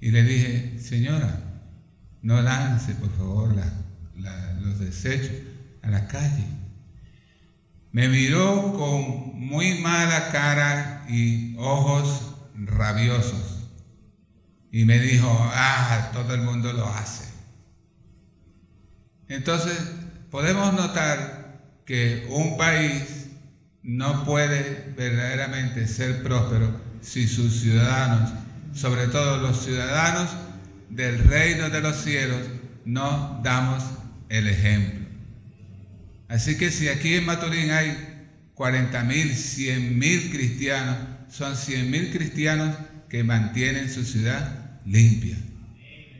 y 0.00 0.10
le 0.10 0.22
dije, 0.24 0.78
señora, 0.80 1.40
no 2.22 2.42
lance, 2.42 2.94
por 2.94 3.10
favor, 3.16 3.54
los 4.60 4.78
desechos 4.78 5.36
a 5.82 5.90
la 5.90 6.08
calle. 6.08 6.46
Me 7.92 8.08
miró 8.08 8.72
con 8.74 9.38
muy 9.38 9.78
mala 9.80 10.30
cara 10.30 11.06
y 11.08 11.54
ojos 11.58 12.34
rabiosos 12.54 13.56
y 14.70 14.84
me 14.84 14.98
dijo, 14.98 15.28
ah, 15.54 16.10
todo 16.12 16.34
el 16.34 16.42
mundo 16.42 16.72
lo 16.72 16.86
hace. 16.86 17.24
Entonces, 19.28 19.78
podemos 20.30 20.74
notar 20.74 21.62
que 21.86 22.26
un 22.30 22.58
país 22.58 23.28
no 23.82 24.24
puede 24.24 24.92
verdaderamente 24.96 25.86
ser 25.86 26.22
próspero 26.22 26.80
si 27.00 27.28
sus 27.28 27.60
ciudadanos, 27.60 28.32
sobre 28.74 29.06
todo 29.06 29.38
los 29.38 29.64
ciudadanos 29.64 30.28
del 30.90 31.18
reino 31.20 31.70
de 31.70 31.80
los 31.80 31.96
cielos, 31.96 32.40
no 32.84 33.40
damos 33.42 33.82
el 34.28 34.48
ejemplo. 34.48 35.05
Así 36.28 36.58
que 36.58 36.70
si 36.70 36.88
aquí 36.88 37.14
en 37.14 37.26
Maturín 37.26 37.70
hay 37.70 37.96
40 38.54 39.04
mil, 39.04 39.34
100 39.34 39.98
mil 39.98 40.30
cristianos, 40.30 40.96
son 41.28 41.56
100 41.56 41.90
mil 41.90 42.10
cristianos 42.10 42.76
que 43.08 43.22
mantienen 43.22 43.92
su 43.92 44.04
ciudad 44.04 44.80
limpia, 44.84 45.36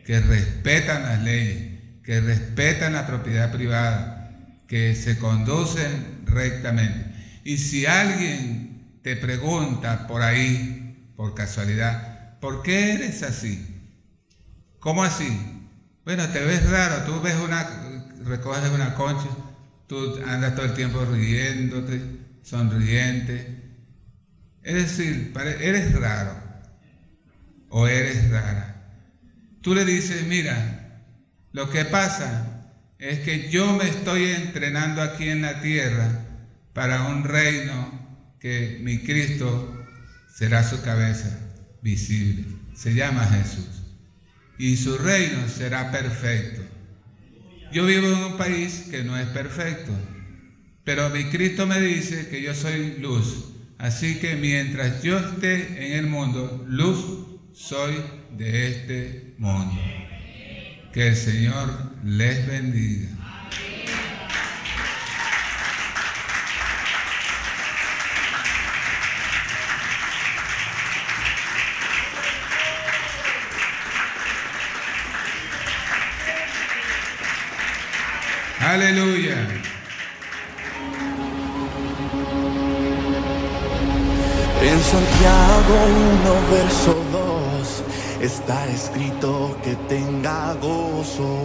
que 0.05 0.19
respetan 0.19 1.03
las 1.03 1.23
leyes, 1.23 1.81
que 2.03 2.21
respetan 2.21 2.93
la 2.93 3.07
propiedad 3.07 3.51
privada, 3.51 4.31
que 4.67 4.95
se 4.95 5.17
conducen 5.17 6.21
rectamente. 6.25 7.11
Y 7.43 7.57
si 7.57 7.85
alguien 7.85 8.99
te 9.01 9.15
pregunta 9.15 10.07
por 10.07 10.21
ahí, 10.21 11.11
por 11.15 11.33
casualidad, 11.33 12.39
¿por 12.39 12.61
qué 12.61 12.93
eres 12.93 13.23
así? 13.23 13.65
¿Cómo 14.79 15.03
así? 15.03 15.27
Bueno, 16.05 16.27
te 16.29 16.39
ves 16.39 16.69
raro, 16.69 17.03
tú 17.03 17.19
ves 17.21 17.35
una, 17.35 17.67
recoges 18.23 18.69
una 18.69 18.93
concha, 18.93 19.27
tú 19.87 20.19
andas 20.25 20.55
todo 20.55 20.65
el 20.65 20.73
tiempo 20.73 21.03
riéndote, 21.05 22.01
sonriente. 22.43 23.63
Es 24.63 24.75
decir, 24.75 25.33
eres 25.61 25.93
raro 25.93 26.35
o 27.69 27.87
eres 27.87 28.29
rara. 28.29 28.75
Tú 29.61 29.73
le 29.73 29.85
dices, 29.85 30.25
mira, 30.27 31.03
lo 31.51 31.69
que 31.69 31.85
pasa 31.85 32.57
es 32.99 33.19
que 33.19 33.49
yo 33.49 33.73
me 33.75 33.87
estoy 33.87 34.25
entrenando 34.25 35.01
aquí 35.01 35.29
en 35.29 35.41
la 35.41 35.61
tierra 35.61 36.25
para 36.73 37.07
un 37.07 37.23
reino 37.23 38.07
que 38.39 38.79
mi 38.81 38.99
Cristo 38.99 39.85
será 40.33 40.63
su 40.63 40.81
cabeza 40.81 41.39
visible. 41.81 42.45
Se 42.75 42.93
llama 42.93 43.25
Jesús. 43.25 43.83
Y 44.57 44.77
su 44.77 44.97
reino 44.97 45.47
será 45.47 45.91
perfecto. 45.91 46.61
Yo 47.71 47.85
vivo 47.85 48.07
en 48.07 48.23
un 48.23 48.37
país 48.37 48.87
que 48.89 49.03
no 49.03 49.17
es 49.17 49.27
perfecto, 49.27 49.91
pero 50.83 51.09
mi 51.09 51.25
Cristo 51.25 51.67
me 51.67 51.81
dice 51.81 52.29
que 52.29 52.41
yo 52.41 52.53
soy 52.53 52.95
luz. 52.99 53.53
Así 53.77 54.19
que 54.19 54.35
mientras 54.35 55.03
yo 55.03 55.19
esté 55.19 55.85
en 55.85 55.99
el 55.99 56.07
mundo, 56.07 56.65
luz 56.67 57.27
soy 57.53 57.95
de 58.37 58.69
este 58.69 59.35
mundo. 59.37 59.75
Que 60.93 61.09
el 61.09 61.15
Señor 61.15 61.69
les 62.03 62.47
bendiga. 62.47 63.16
Aleluya. 78.67 79.37
En 84.61 84.79
Santiago 84.81 85.75
1, 86.25 86.51
verso 86.51 86.93
2 87.13 87.83
está 88.21 88.67
escrito 88.67 89.57
que 89.63 89.73
tenga 89.87 90.53
gozo 90.55 91.37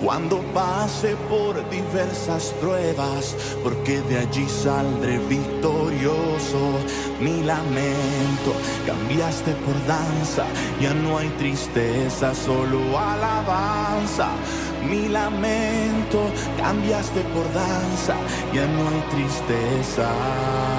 cuando 0.00 0.38
pase 0.54 1.16
por 1.28 1.68
diversas 1.70 2.54
pruebas, 2.60 3.34
porque 3.64 4.00
de 4.02 4.18
allí 4.18 4.46
saldré 4.48 5.18
victorioso. 5.18 6.78
Mi 7.20 7.42
lamento 7.42 8.52
cambiaste 8.86 9.52
por 9.64 9.74
danza, 9.88 10.46
ya 10.80 10.94
no 10.94 11.18
hay 11.18 11.30
tristeza, 11.30 12.32
solo 12.32 12.96
alabanza. 12.96 14.28
Mi 14.86 15.08
lamento 15.08 16.20
cambiaste 16.56 17.20
por 17.34 17.52
danza, 17.52 18.14
ya 18.52 18.66
no 18.66 18.88
hay 18.88 19.02
tristeza. 19.10 20.77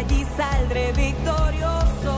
allí 0.00 0.26
saldré 0.36 0.92
victorioso. 0.92 2.12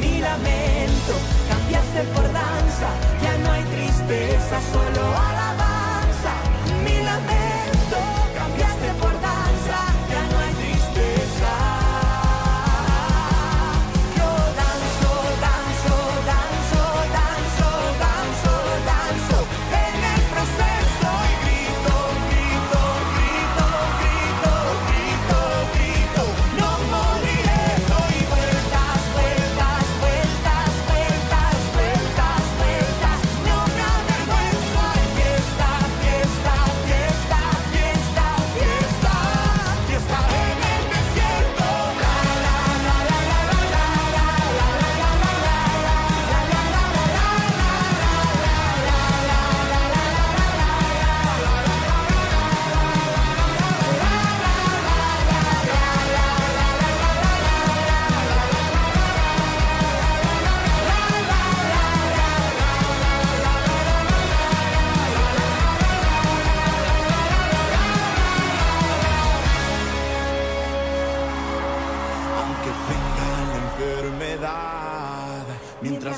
Mi 0.00 0.20
lamento 0.20 1.14
cambiaste 1.48 2.02
por 2.14 2.24
danza, 2.32 2.88
ya 3.22 3.36
no 3.38 3.52
hay 3.52 3.64
tristeza, 3.64 4.60
solo 4.72 5.02
hay 5.16 5.35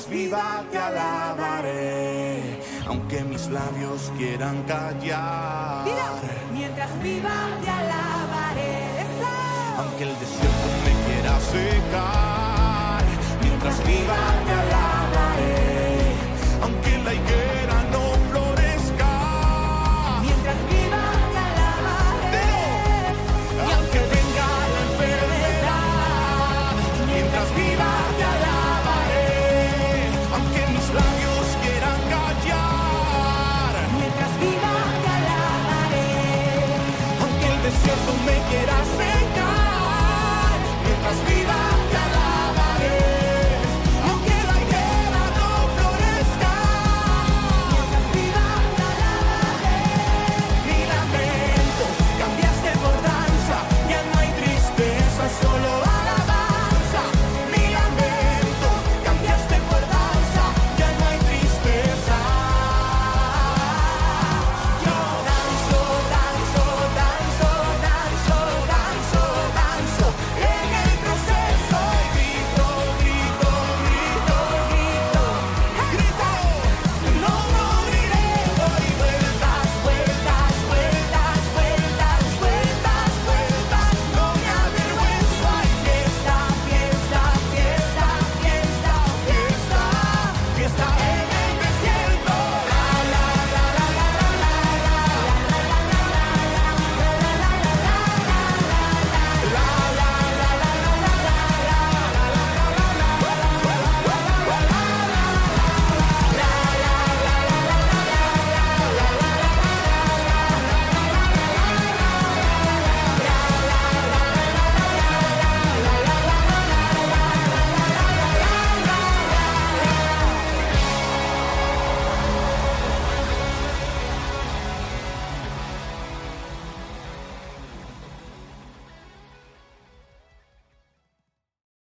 viva 0.09 0.63
te 0.71 0.77
alabaré, 0.77 2.59
aunque 2.87 3.23
mis 3.23 3.47
labios 3.47 4.11
quieran 4.17 4.63
callar. 4.63 5.85
Mientras 6.51 7.01
viva 7.01 7.35
te 7.63 7.69
alabaré, 7.69 9.05
aunque 9.77 10.03
el 10.03 10.19
desierto 10.19 10.67
me 10.85 10.93
quiera 11.05 11.39
secar, 11.39 13.03
mientras 13.41 13.77
viva 13.85 14.15
te 14.45 14.51
alabaré. 14.51 14.58